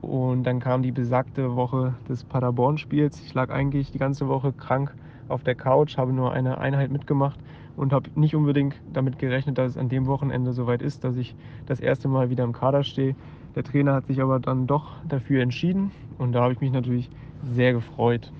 Und 0.00 0.44
dann 0.44 0.60
kam 0.60 0.82
die 0.82 0.92
besagte 0.92 1.56
Woche 1.56 1.94
des 2.08 2.22
Paderborn-Spiels. 2.24 3.20
Ich 3.20 3.34
lag 3.34 3.50
eigentlich 3.50 3.90
die 3.90 3.98
ganze 3.98 4.28
Woche 4.28 4.52
krank 4.52 4.94
auf 5.28 5.42
der 5.42 5.56
Couch, 5.56 5.98
habe 5.98 6.12
nur 6.12 6.32
eine 6.32 6.58
Einheit 6.58 6.92
mitgemacht 6.92 7.40
und 7.76 7.92
habe 7.92 8.10
nicht 8.14 8.36
unbedingt 8.36 8.80
damit 8.92 9.18
gerechnet, 9.18 9.58
dass 9.58 9.72
es 9.72 9.76
an 9.76 9.88
dem 9.88 10.06
Wochenende 10.06 10.52
soweit 10.52 10.82
ist, 10.82 11.02
dass 11.02 11.16
ich 11.16 11.34
das 11.66 11.80
erste 11.80 12.06
Mal 12.06 12.30
wieder 12.30 12.44
im 12.44 12.52
Kader 12.52 12.84
stehe. 12.84 13.16
Der 13.56 13.64
Trainer 13.64 13.94
hat 13.94 14.06
sich 14.06 14.20
aber 14.22 14.38
dann 14.38 14.66
doch 14.66 14.92
dafür 15.08 15.42
entschieden 15.42 15.90
und 16.18 16.32
da 16.32 16.42
habe 16.42 16.52
ich 16.52 16.60
mich 16.60 16.70
natürlich 16.70 17.10
sehr 17.54 17.72
gefreut. 17.72 18.30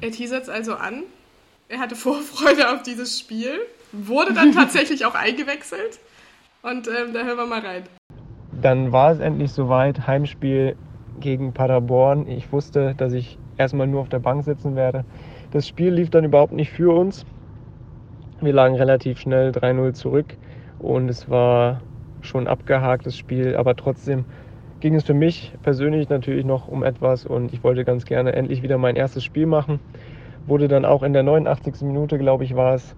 Er 0.00 0.10
teasert 0.10 0.44
es 0.44 0.48
also 0.48 0.74
an. 0.74 1.04
Er 1.68 1.78
hatte 1.78 1.96
Vorfreude 1.96 2.70
auf 2.72 2.82
dieses 2.82 3.18
Spiel, 3.18 3.60
wurde 3.92 4.32
dann 4.32 4.52
tatsächlich 4.54 5.04
auch 5.04 5.14
eingewechselt 5.14 5.98
und 6.62 6.88
ähm, 6.88 7.12
da 7.12 7.24
hören 7.24 7.38
wir 7.38 7.46
mal 7.46 7.60
rein. 7.60 7.84
Dann 8.60 8.92
war 8.92 9.12
es 9.12 9.18
endlich 9.18 9.52
soweit, 9.52 10.06
Heimspiel 10.06 10.76
gegen 11.20 11.52
Paderborn. 11.52 12.28
Ich 12.28 12.52
wusste, 12.52 12.94
dass 12.96 13.12
ich 13.12 13.38
erstmal 13.56 13.86
nur 13.86 14.00
auf 14.02 14.08
der 14.08 14.18
Bank 14.18 14.44
sitzen 14.44 14.76
werde. 14.76 15.04
Das 15.50 15.66
Spiel 15.66 15.92
lief 15.92 16.10
dann 16.10 16.24
überhaupt 16.24 16.52
nicht 16.52 16.70
für 16.70 16.94
uns. 16.94 17.24
Wir 18.40 18.52
lagen 18.52 18.74
relativ 18.74 19.20
schnell 19.20 19.50
3-0 19.50 19.92
zurück 19.92 20.36
und 20.78 21.08
es 21.08 21.28
war 21.30 21.80
schon 22.22 22.46
abgehakt, 22.46 23.06
das 23.06 23.16
Spiel, 23.16 23.56
aber 23.56 23.76
trotzdem 23.76 24.24
ging 24.82 24.96
es 24.96 25.04
für 25.04 25.14
mich 25.14 25.52
persönlich 25.62 26.08
natürlich 26.08 26.44
noch 26.44 26.66
um 26.66 26.82
etwas 26.82 27.24
und 27.24 27.54
ich 27.54 27.62
wollte 27.62 27.84
ganz 27.84 28.04
gerne 28.04 28.32
endlich 28.32 28.64
wieder 28.64 28.78
mein 28.78 28.96
erstes 28.96 29.22
Spiel 29.22 29.46
machen. 29.46 29.78
Wurde 30.48 30.66
dann 30.66 30.84
auch 30.84 31.04
in 31.04 31.12
der 31.12 31.22
89. 31.22 31.82
Minute, 31.82 32.18
glaube 32.18 32.42
ich, 32.42 32.56
war 32.56 32.74
es, 32.74 32.96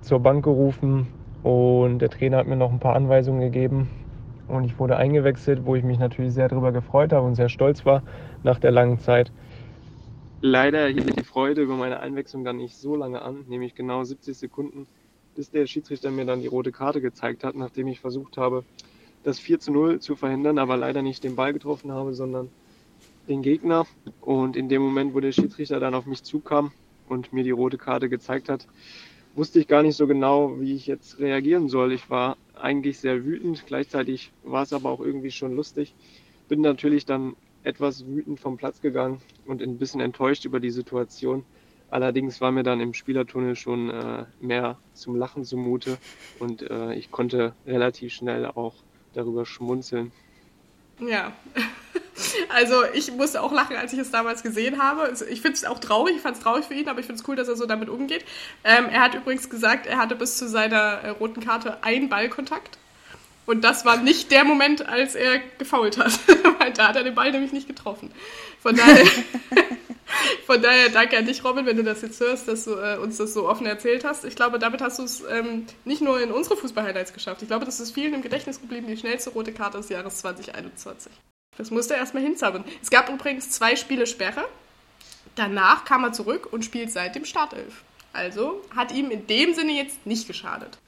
zur 0.00 0.20
Bank 0.20 0.42
gerufen 0.42 1.08
und 1.42 1.98
der 1.98 2.08
Trainer 2.08 2.38
hat 2.38 2.46
mir 2.46 2.56
noch 2.56 2.72
ein 2.72 2.80
paar 2.80 2.96
Anweisungen 2.96 3.42
gegeben 3.42 3.90
und 4.48 4.64
ich 4.64 4.78
wurde 4.78 4.96
eingewechselt, 4.96 5.66
wo 5.66 5.76
ich 5.76 5.84
mich 5.84 5.98
natürlich 5.98 6.32
sehr 6.32 6.48
darüber 6.48 6.72
gefreut 6.72 7.12
habe 7.12 7.26
und 7.26 7.34
sehr 7.34 7.50
stolz 7.50 7.84
war 7.84 8.02
nach 8.42 8.58
der 8.58 8.70
langen 8.70 8.98
Zeit. 8.98 9.30
Leider 10.40 10.86
hielt 10.86 11.18
die 11.18 11.22
Freude 11.22 11.60
über 11.60 11.76
meine 11.76 12.00
Einwechslung 12.00 12.44
dann 12.44 12.56
nicht 12.56 12.78
so 12.78 12.96
lange 12.96 13.20
an, 13.20 13.44
nämlich 13.46 13.74
genau 13.74 14.04
70 14.04 14.38
Sekunden, 14.38 14.86
bis 15.36 15.50
der 15.50 15.66
Schiedsrichter 15.66 16.10
mir 16.10 16.24
dann 16.24 16.40
die 16.40 16.46
rote 16.46 16.72
Karte 16.72 17.02
gezeigt 17.02 17.44
hat, 17.44 17.56
nachdem 17.56 17.88
ich 17.88 18.00
versucht 18.00 18.38
habe, 18.38 18.64
das 19.22 19.38
4 19.38 19.60
zu 19.60 19.72
0 19.72 20.00
zu 20.00 20.16
verhindern, 20.16 20.58
aber 20.58 20.76
leider 20.76 21.02
nicht 21.02 21.24
den 21.24 21.36
Ball 21.36 21.52
getroffen 21.52 21.92
habe, 21.92 22.14
sondern 22.14 22.48
den 23.28 23.42
Gegner. 23.42 23.86
Und 24.20 24.56
in 24.56 24.68
dem 24.68 24.82
Moment, 24.82 25.14
wo 25.14 25.20
der 25.20 25.32
Schiedsrichter 25.32 25.80
dann 25.80 25.94
auf 25.94 26.06
mich 26.06 26.22
zukam 26.22 26.72
und 27.08 27.32
mir 27.32 27.44
die 27.44 27.50
rote 27.50 27.78
Karte 27.78 28.08
gezeigt 28.08 28.48
hat, 28.48 28.66
wusste 29.34 29.60
ich 29.60 29.68
gar 29.68 29.82
nicht 29.82 29.96
so 29.96 30.06
genau, 30.06 30.60
wie 30.60 30.74
ich 30.74 30.86
jetzt 30.86 31.18
reagieren 31.18 31.68
soll. 31.68 31.92
Ich 31.92 32.10
war 32.10 32.36
eigentlich 32.54 32.98
sehr 32.98 33.24
wütend, 33.24 33.64
gleichzeitig 33.66 34.32
war 34.42 34.62
es 34.62 34.72
aber 34.72 34.90
auch 34.90 35.00
irgendwie 35.00 35.30
schon 35.30 35.54
lustig. 35.54 35.94
Bin 36.48 36.60
natürlich 36.60 37.06
dann 37.06 37.36
etwas 37.62 38.06
wütend 38.06 38.40
vom 38.40 38.56
Platz 38.56 38.80
gegangen 38.80 39.20
und 39.46 39.62
ein 39.62 39.78
bisschen 39.78 40.00
enttäuscht 40.00 40.44
über 40.44 40.60
die 40.60 40.70
Situation. 40.70 41.44
Allerdings 41.90 42.40
war 42.40 42.52
mir 42.52 42.62
dann 42.62 42.80
im 42.80 42.94
Spielertunnel 42.94 43.56
schon 43.56 43.90
äh, 43.90 44.24
mehr 44.40 44.78
zum 44.94 45.16
Lachen 45.16 45.44
zumute 45.44 45.98
und 46.38 46.62
äh, 46.62 46.94
ich 46.94 47.10
konnte 47.10 47.52
relativ 47.66 48.12
schnell 48.12 48.46
auch 48.46 48.74
darüber 49.14 49.46
schmunzeln. 49.46 50.12
Ja, 51.00 51.32
also 52.48 52.84
ich 52.92 53.12
musste 53.12 53.42
auch 53.42 53.52
lachen, 53.52 53.76
als 53.76 53.92
ich 53.92 53.98
es 53.98 54.10
damals 54.10 54.42
gesehen 54.42 54.82
habe. 54.82 55.12
Ich 55.30 55.40
finde 55.40 55.56
es 55.56 55.64
auch 55.64 55.78
traurig, 55.78 56.16
ich 56.16 56.22
fand 56.22 56.36
es 56.36 56.42
traurig 56.42 56.66
für 56.66 56.74
ihn, 56.74 56.88
aber 56.88 57.00
ich 57.00 57.06
finde 57.06 57.20
es 57.20 57.28
cool, 57.28 57.36
dass 57.36 57.48
er 57.48 57.56
so 57.56 57.66
damit 57.66 57.88
umgeht. 57.88 58.24
Ähm, 58.64 58.86
er 58.90 59.00
hat 59.00 59.14
übrigens 59.14 59.48
gesagt, 59.48 59.86
er 59.86 59.98
hatte 59.98 60.14
bis 60.14 60.36
zu 60.36 60.48
seiner 60.48 60.76
äh, 60.76 61.08
roten 61.10 61.40
Karte 61.40 61.82
einen 61.82 62.08
Ballkontakt. 62.08 62.78
Und 63.46 63.64
das 63.64 63.84
war 63.84 63.96
nicht 63.96 64.30
der 64.30 64.44
Moment, 64.44 64.88
als 64.88 65.14
er 65.14 65.40
gefault 65.58 65.98
hat, 65.98 66.20
weil 66.58 66.72
da 66.72 66.88
hat 66.88 66.96
er 66.96 67.04
den 67.04 67.14
Ball 67.14 67.32
nämlich 67.32 67.52
nicht 67.52 67.66
getroffen. 67.66 68.10
Von 68.62 68.76
daher, 68.76 69.06
von 70.46 70.60
daher 70.62 70.88
danke 70.88 71.16
an 71.18 71.26
dich, 71.26 71.44
Robin, 71.44 71.66
wenn 71.66 71.76
du 71.76 71.84
das 71.84 72.02
jetzt 72.02 72.20
hörst, 72.20 72.48
dass 72.48 72.64
du 72.64 72.74
äh, 72.74 72.98
uns 72.98 73.16
das 73.16 73.34
so 73.34 73.48
offen 73.48 73.66
erzählt 73.66 74.04
hast. 74.04 74.24
Ich 74.24 74.36
glaube, 74.36 74.58
damit 74.58 74.80
hast 74.80 74.98
du 74.98 75.04
es 75.04 75.22
ähm, 75.28 75.66
nicht 75.84 76.02
nur 76.02 76.20
in 76.20 76.30
unsere 76.30 76.56
Fußball-Highlights 76.56 77.12
geschafft. 77.12 77.42
Ich 77.42 77.48
glaube, 77.48 77.64
das 77.64 77.80
ist 77.80 77.92
vielen 77.92 78.14
im 78.14 78.22
Gedächtnis 78.22 78.60
geblieben, 78.60 78.86
die 78.86 78.96
schnellste 78.96 79.30
rote 79.30 79.52
Karte 79.52 79.78
des 79.78 79.88
Jahres 79.88 80.18
2021. 80.18 81.12
Das 81.56 81.70
musste 81.70 81.94
er 81.94 82.00
erstmal 82.00 82.22
hinzaubern. 82.22 82.64
Es 82.82 82.90
gab 82.90 83.08
übrigens 83.08 83.50
zwei 83.50 83.76
Spiele 83.76 84.06
Sperre. 84.06 84.46
Danach 85.34 85.84
kam 85.84 86.04
er 86.04 86.12
zurück 86.12 86.52
und 86.52 86.64
spielt 86.64 86.90
seit 86.90 87.14
dem 87.14 87.24
Startelf. 87.24 87.82
Also 88.12 88.62
hat 88.74 88.92
ihm 88.92 89.10
in 89.10 89.26
dem 89.26 89.54
Sinne 89.54 89.72
jetzt 89.72 90.06
nicht 90.06 90.26
geschadet. 90.26 90.78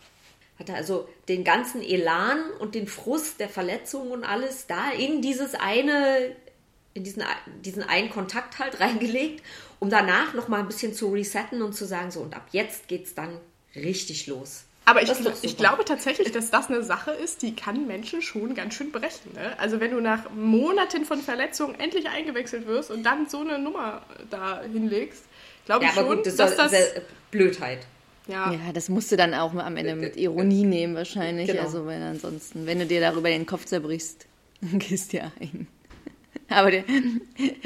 Hat 0.58 0.68
er 0.68 0.76
also 0.76 1.08
den 1.28 1.44
ganzen 1.44 1.82
Elan 1.82 2.38
und 2.58 2.74
den 2.74 2.86
Frust 2.86 3.40
der 3.40 3.48
Verletzung 3.48 4.10
und 4.10 4.24
alles 4.24 4.66
da 4.66 4.90
in 4.90 5.22
dieses 5.22 5.54
eine, 5.54 6.36
in 6.94 7.04
diesen, 7.04 7.22
diesen 7.64 7.82
einen 7.82 8.10
Kontakt 8.10 8.58
halt 8.58 8.80
reingelegt, 8.80 9.42
um 9.78 9.90
danach 9.90 10.34
nochmal 10.34 10.60
ein 10.60 10.66
bisschen 10.66 10.94
zu 10.94 11.10
resetten 11.10 11.62
und 11.62 11.74
zu 11.74 11.84
sagen, 11.84 12.10
so 12.10 12.20
und 12.20 12.34
ab 12.34 12.46
jetzt 12.52 12.88
geht's 12.88 13.14
dann 13.14 13.38
richtig 13.74 14.26
los. 14.26 14.64
Aber 14.84 15.00
ich, 15.00 15.10
ich 15.42 15.56
glaube 15.56 15.84
tatsächlich, 15.84 16.32
dass 16.32 16.50
das 16.50 16.68
eine 16.68 16.82
Sache 16.82 17.12
ist, 17.12 17.42
die 17.42 17.54
kann 17.54 17.86
Menschen 17.86 18.20
schon 18.20 18.54
ganz 18.54 18.74
schön 18.74 18.90
brechen. 18.90 19.32
Ne? 19.34 19.56
Also 19.58 19.78
wenn 19.78 19.92
du 19.92 20.00
nach 20.00 20.30
Monaten 20.30 21.04
von 21.04 21.20
Verletzungen 21.20 21.78
endlich 21.78 22.08
eingewechselt 22.08 22.66
wirst 22.66 22.90
und 22.90 23.04
dann 23.04 23.28
so 23.28 23.40
eine 23.40 23.60
Nummer 23.60 24.02
da 24.30 24.60
hinlegst, 24.62 25.22
glaube 25.66 25.84
ja, 25.84 25.90
ich 25.90 25.94
schon, 25.94 26.16
gut, 26.16 26.26
das 26.26 26.36
dass 26.36 26.56
das... 26.56 26.72
Blödheit. 27.30 27.86
Ja. 28.28 28.52
ja, 28.52 28.72
das 28.72 28.88
musst 28.88 29.10
du 29.10 29.16
dann 29.16 29.34
auch 29.34 29.54
am 29.54 29.76
Ende 29.76 29.96
mit 29.96 30.16
Ironie 30.16 30.64
nehmen 30.64 30.94
wahrscheinlich. 30.94 31.48
Genau. 31.48 31.62
Also 31.62 31.86
wenn 31.86 32.02
ansonsten, 32.02 32.66
wenn 32.66 32.78
du 32.78 32.86
dir 32.86 33.00
darüber 33.00 33.28
den 33.28 33.46
Kopf 33.46 33.64
zerbrichst, 33.64 34.26
gehst 34.60 35.12
dir 35.12 35.32
ein. 35.40 35.66
Aber 36.52 36.70
der, 36.70 36.84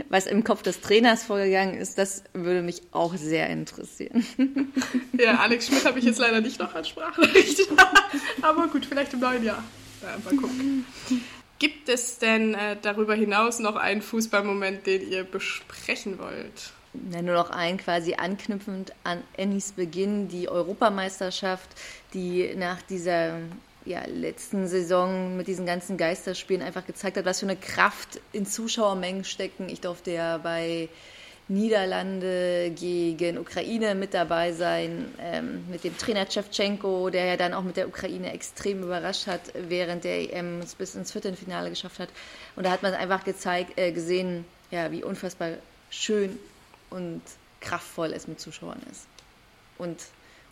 was 0.09 0.27
im 0.27 0.45
Kopf 0.45 0.63
des 0.63 0.81
Trainers 0.81 1.25
vorgegangen 1.25 1.79
ist, 1.79 1.99
das 1.99 2.25
würde 2.33 2.63
mich 2.63 2.83
auch 2.93 3.17
sehr 3.17 3.49
interessieren. 3.49 4.25
Ja, 5.19 5.39
Alex 5.39 5.67
Schmidt 5.67 5.85
habe 5.85 5.99
ich 5.99 6.05
jetzt 6.05 6.19
leider 6.19 6.41
nicht 6.41 6.61
noch 6.61 6.75
als 6.75 6.89
Sprachnachricht. 6.89 7.61
Aber 8.43 8.69
gut, 8.69 8.87
vielleicht 8.87 9.15
im 9.15 9.21
neuen 9.21 9.43
Jahr. 9.43 9.65
Ja, 10.03 10.19
mal 10.25 10.37
gucken. 10.37 10.85
Gibt 11.59 11.89
es 11.89 12.19
denn 12.19 12.55
äh, 12.55 12.77
darüber 12.81 13.15
hinaus 13.15 13.61
noch 13.61 13.77
einen 13.77 14.03
Fußballmoment, 14.03 14.87
den 14.87 15.11
ihr 15.11 15.25
besprechen 15.25 16.19
wollt? 16.19 16.73
Ja, 17.13 17.23
nur 17.23 17.35
noch 17.35 17.51
ein 17.51 17.79
quasi 17.79 18.15
anknüpfend 18.15 18.93
an 19.05 19.23
Annies 19.39 19.73
Beginn, 19.73 20.29
die 20.29 20.49
Europameisterschaft, 20.49 21.69
die 22.15 22.55
nach 22.57 22.83
dieser 22.83 23.39
ja, 23.87 24.05
letzten 24.07 24.67
Saison 24.67 25.37
mit 25.37 25.47
diesen 25.47 25.65
ganzen 25.65 25.97
Geisterspielen 25.97 26.63
einfach 26.63 26.85
gezeigt 26.85 27.17
hat, 27.17 27.25
was 27.25 27.41
für 27.41 27.47
eine 27.47 27.57
Kraft 27.57 28.21
in 28.33 28.45
Zuschauermengen 28.45 29.25
stecken. 29.25 29.69
Ich 29.69 29.81
durfte 29.81 30.11
ja 30.11 30.39
bei 30.39 30.89
Niederlande 31.49 32.73
gegen 32.75 33.39
Ukraine 33.39 33.95
mit 33.95 34.15
dabei 34.15 34.53
sein, 34.53 35.15
ähm, 35.21 35.65
mit 35.71 35.85
dem 35.85 35.97
Trainer 35.97 36.29
Shevchenko, 36.29 37.11
der 37.11 37.25
ja 37.27 37.37
dann 37.37 37.55
auch 37.55 37.63
mit 37.63 37.77
der 37.77 37.87
Ukraine 37.87 38.33
extrem 38.33 38.83
überrascht 38.83 39.29
hat, 39.29 39.41
während 39.55 40.03
der 40.03 40.35
EM 40.35 40.59
es 40.59 40.75
bis 40.75 40.97
ins 40.97 41.13
Viertelfinale 41.13 41.71
geschafft 41.71 42.01
hat. 42.01 42.09
Und 42.57 42.67
da 42.67 42.73
hat 42.73 42.83
man 42.83 42.95
einfach 42.95 43.23
gezeigt, 43.23 43.79
äh, 43.79 43.93
gesehen, 43.93 44.45
ja, 44.73 44.91
wie 44.91 45.05
unfassbar 45.05 45.51
schön 45.89 46.37
und 46.91 47.23
kraftvoll 47.61 48.13
es 48.13 48.27
mit 48.27 48.41
Zuschauern 48.41 48.83
ist. 48.91 49.07
Und 49.79 49.99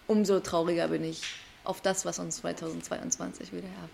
umso 0.06 0.38
trauriger 0.38 0.88
bin 0.88 1.02
ich 1.02 1.22
auf 1.64 1.80
das, 1.80 2.04
was 2.04 2.18
uns 2.18 2.36
2022 2.38 3.52
wieder 3.52 3.68
erwartet. 3.68 3.90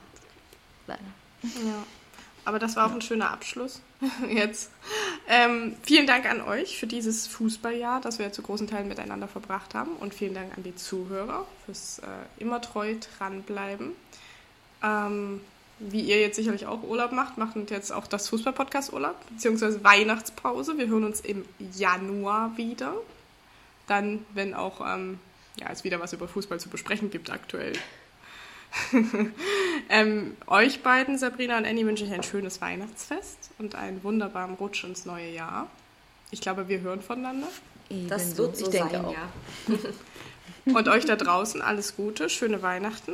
Leider. 0.86 1.66
Ja. 1.66 1.84
Aber 2.44 2.58
das 2.58 2.74
war 2.76 2.86
auch 2.86 2.92
ein 2.92 3.02
schöner 3.02 3.30
Abschluss 3.30 3.80
jetzt. 4.30 4.70
Ähm, 5.28 5.76
vielen 5.82 6.06
Dank 6.06 6.26
an 6.26 6.40
euch 6.40 6.78
für 6.78 6.86
dieses 6.86 7.26
Fußballjahr, 7.26 8.00
das 8.00 8.18
wir 8.18 8.32
zu 8.32 8.42
großen 8.42 8.66
Teilen 8.66 8.88
miteinander 8.88 9.28
verbracht 9.28 9.74
haben. 9.74 9.92
Und 9.96 10.14
vielen 10.14 10.34
Dank 10.34 10.56
an 10.56 10.62
die 10.62 10.74
Zuhörer 10.74 11.46
fürs 11.66 11.98
äh, 12.00 12.42
immer 12.42 12.60
treu 12.60 12.94
dranbleiben. 13.18 13.92
Ähm, 14.82 15.40
wie 15.78 16.00
ihr 16.00 16.20
jetzt 16.20 16.36
sicherlich 16.36 16.66
auch 16.66 16.82
Urlaub 16.82 17.12
macht, 17.12 17.38
macht 17.38 17.56
jetzt 17.70 17.92
auch 17.92 18.06
das 18.06 18.28
Fußball-Podcast 18.28 18.92
Urlaub, 18.92 19.16
beziehungsweise 19.30 19.82
Weihnachtspause. 19.82 20.76
Wir 20.76 20.88
hören 20.88 21.04
uns 21.04 21.20
im 21.20 21.44
Januar 21.74 22.56
wieder. 22.56 22.94
Dann, 23.86 24.24
wenn 24.34 24.54
auch 24.54 24.80
ähm, 24.86 25.18
ja, 25.60 25.68
es 25.70 25.84
wieder 25.84 26.00
was 26.00 26.12
über 26.12 26.28
Fußball 26.28 26.58
zu 26.58 26.68
besprechen 26.68 27.10
gibt 27.10 27.30
aktuell. 27.30 27.74
ähm, 29.88 30.36
euch 30.46 30.82
beiden, 30.82 31.18
Sabrina 31.18 31.58
und 31.58 31.66
Annie, 31.66 31.86
wünsche 31.86 32.04
ich 32.04 32.12
ein 32.12 32.22
schönes 32.22 32.60
Weihnachtsfest 32.60 33.50
und 33.58 33.74
einen 33.74 34.02
wunderbaren 34.04 34.54
Rutsch 34.54 34.84
ins 34.84 35.06
neue 35.06 35.30
Jahr. 35.30 35.68
Ich 36.30 36.40
glaube, 36.40 36.68
wir 36.68 36.80
hören 36.80 37.02
voneinander. 37.02 37.48
Das 38.08 38.36
wird 38.36 38.56
so 38.56 38.66
ich 38.66 38.70
denke 38.70 38.94
sein, 38.94 39.04
auch. 39.04 39.12
ja. 39.12 39.28
und 40.66 40.88
euch 40.88 41.04
da 41.04 41.16
draußen 41.16 41.62
alles 41.62 41.96
Gute, 41.96 42.28
schöne 42.28 42.62
Weihnachten 42.62 43.12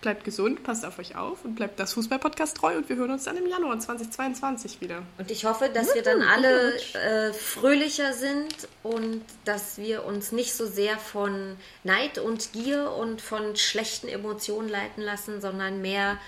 Bleibt 0.00 0.24
gesund, 0.24 0.62
passt 0.62 0.84
auf 0.84 0.98
euch 0.98 1.16
auf 1.16 1.44
und 1.44 1.56
bleibt 1.56 1.80
das 1.80 1.94
Fußball-Podcast 1.94 2.56
treu 2.56 2.76
und 2.76 2.88
wir 2.88 2.96
hören 2.96 3.10
uns 3.10 3.24
dann 3.24 3.36
im 3.36 3.46
Januar 3.46 3.78
2022 3.78 4.80
wieder. 4.80 5.02
Und 5.18 5.30
ich 5.30 5.44
hoffe, 5.44 5.68
dass 5.72 5.94
wir 5.94 6.02
dann 6.02 6.22
alle 6.22 6.74
äh, 6.94 7.32
fröhlicher 7.32 8.12
sind 8.12 8.68
und 8.82 9.24
dass 9.44 9.78
wir 9.78 10.04
uns 10.04 10.32
nicht 10.32 10.54
so 10.54 10.66
sehr 10.66 10.98
von 10.98 11.56
Neid 11.82 12.18
und 12.18 12.52
Gier 12.52 12.92
und 12.92 13.20
von 13.20 13.56
schlechten 13.56 14.08
Emotionen 14.08 14.68
leiten 14.68 15.02
lassen, 15.02 15.40
sondern 15.40 15.80
mehr 15.80 16.18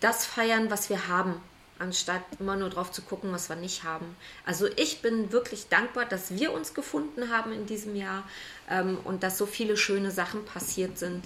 das 0.00 0.24
feiern, 0.24 0.70
was 0.70 0.88
wir 0.88 1.08
haben 1.08 1.40
anstatt 1.78 2.22
immer 2.40 2.56
nur 2.56 2.70
drauf 2.70 2.90
zu 2.90 3.02
gucken, 3.02 3.32
was 3.32 3.48
wir 3.48 3.56
nicht 3.56 3.84
haben. 3.84 4.16
Also 4.44 4.66
ich 4.76 5.02
bin 5.02 5.32
wirklich 5.32 5.68
dankbar, 5.68 6.06
dass 6.06 6.34
wir 6.34 6.52
uns 6.52 6.74
gefunden 6.74 7.30
haben 7.30 7.52
in 7.52 7.66
diesem 7.66 7.96
Jahr 7.96 8.24
ähm, 8.70 8.98
und 9.04 9.22
dass 9.22 9.38
so 9.38 9.46
viele 9.46 9.76
schöne 9.76 10.10
Sachen 10.10 10.44
passiert 10.44 10.98
sind 10.98 11.22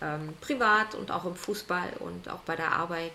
ähm, 0.00 0.34
privat 0.40 0.94
und 0.94 1.10
auch 1.10 1.24
im 1.24 1.34
Fußball 1.34 1.94
und 2.00 2.28
auch 2.28 2.40
bei 2.40 2.56
der 2.56 2.72
Arbeit. 2.72 3.12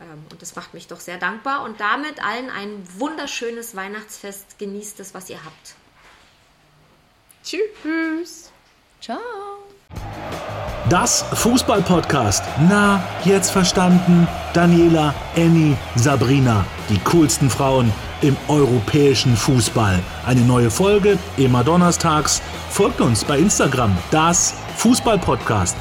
Ähm, 0.00 0.24
und 0.30 0.42
das 0.42 0.56
macht 0.56 0.74
mich 0.74 0.86
doch 0.86 1.00
sehr 1.00 1.18
dankbar. 1.18 1.62
Und 1.62 1.80
damit 1.80 2.24
allen 2.24 2.50
ein 2.50 2.82
wunderschönes 2.98 3.76
Weihnachtsfest. 3.76 4.58
Genießt 4.58 5.00
es, 5.00 5.14
was 5.14 5.30
ihr 5.30 5.44
habt. 5.44 5.74
Tschüss. 7.44 8.50
Ciao. 9.00 9.18
Das 10.88 11.22
Fußball-Podcast. 11.34 12.44
Na, 12.68 13.02
jetzt 13.24 13.50
verstanden? 13.50 14.28
Daniela, 14.52 15.14
Annie, 15.34 15.76
Sabrina. 15.94 16.64
Die 16.90 16.98
coolsten 17.00 17.48
Frauen 17.48 17.92
im 18.20 18.36
europäischen 18.48 19.36
Fußball. 19.36 20.02
Eine 20.26 20.42
neue 20.42 20.70
Folge 20.70 21.18
immer 21.36 21.64
donnerstags. 21.64 22.42
Folgt 22.70 23.00
uns 23.00 23.24
bei 23.24 23.38
Instagram. 23.38 23.96
Das 24.10 24.54
Fußball-Podcast. 24.76 25.76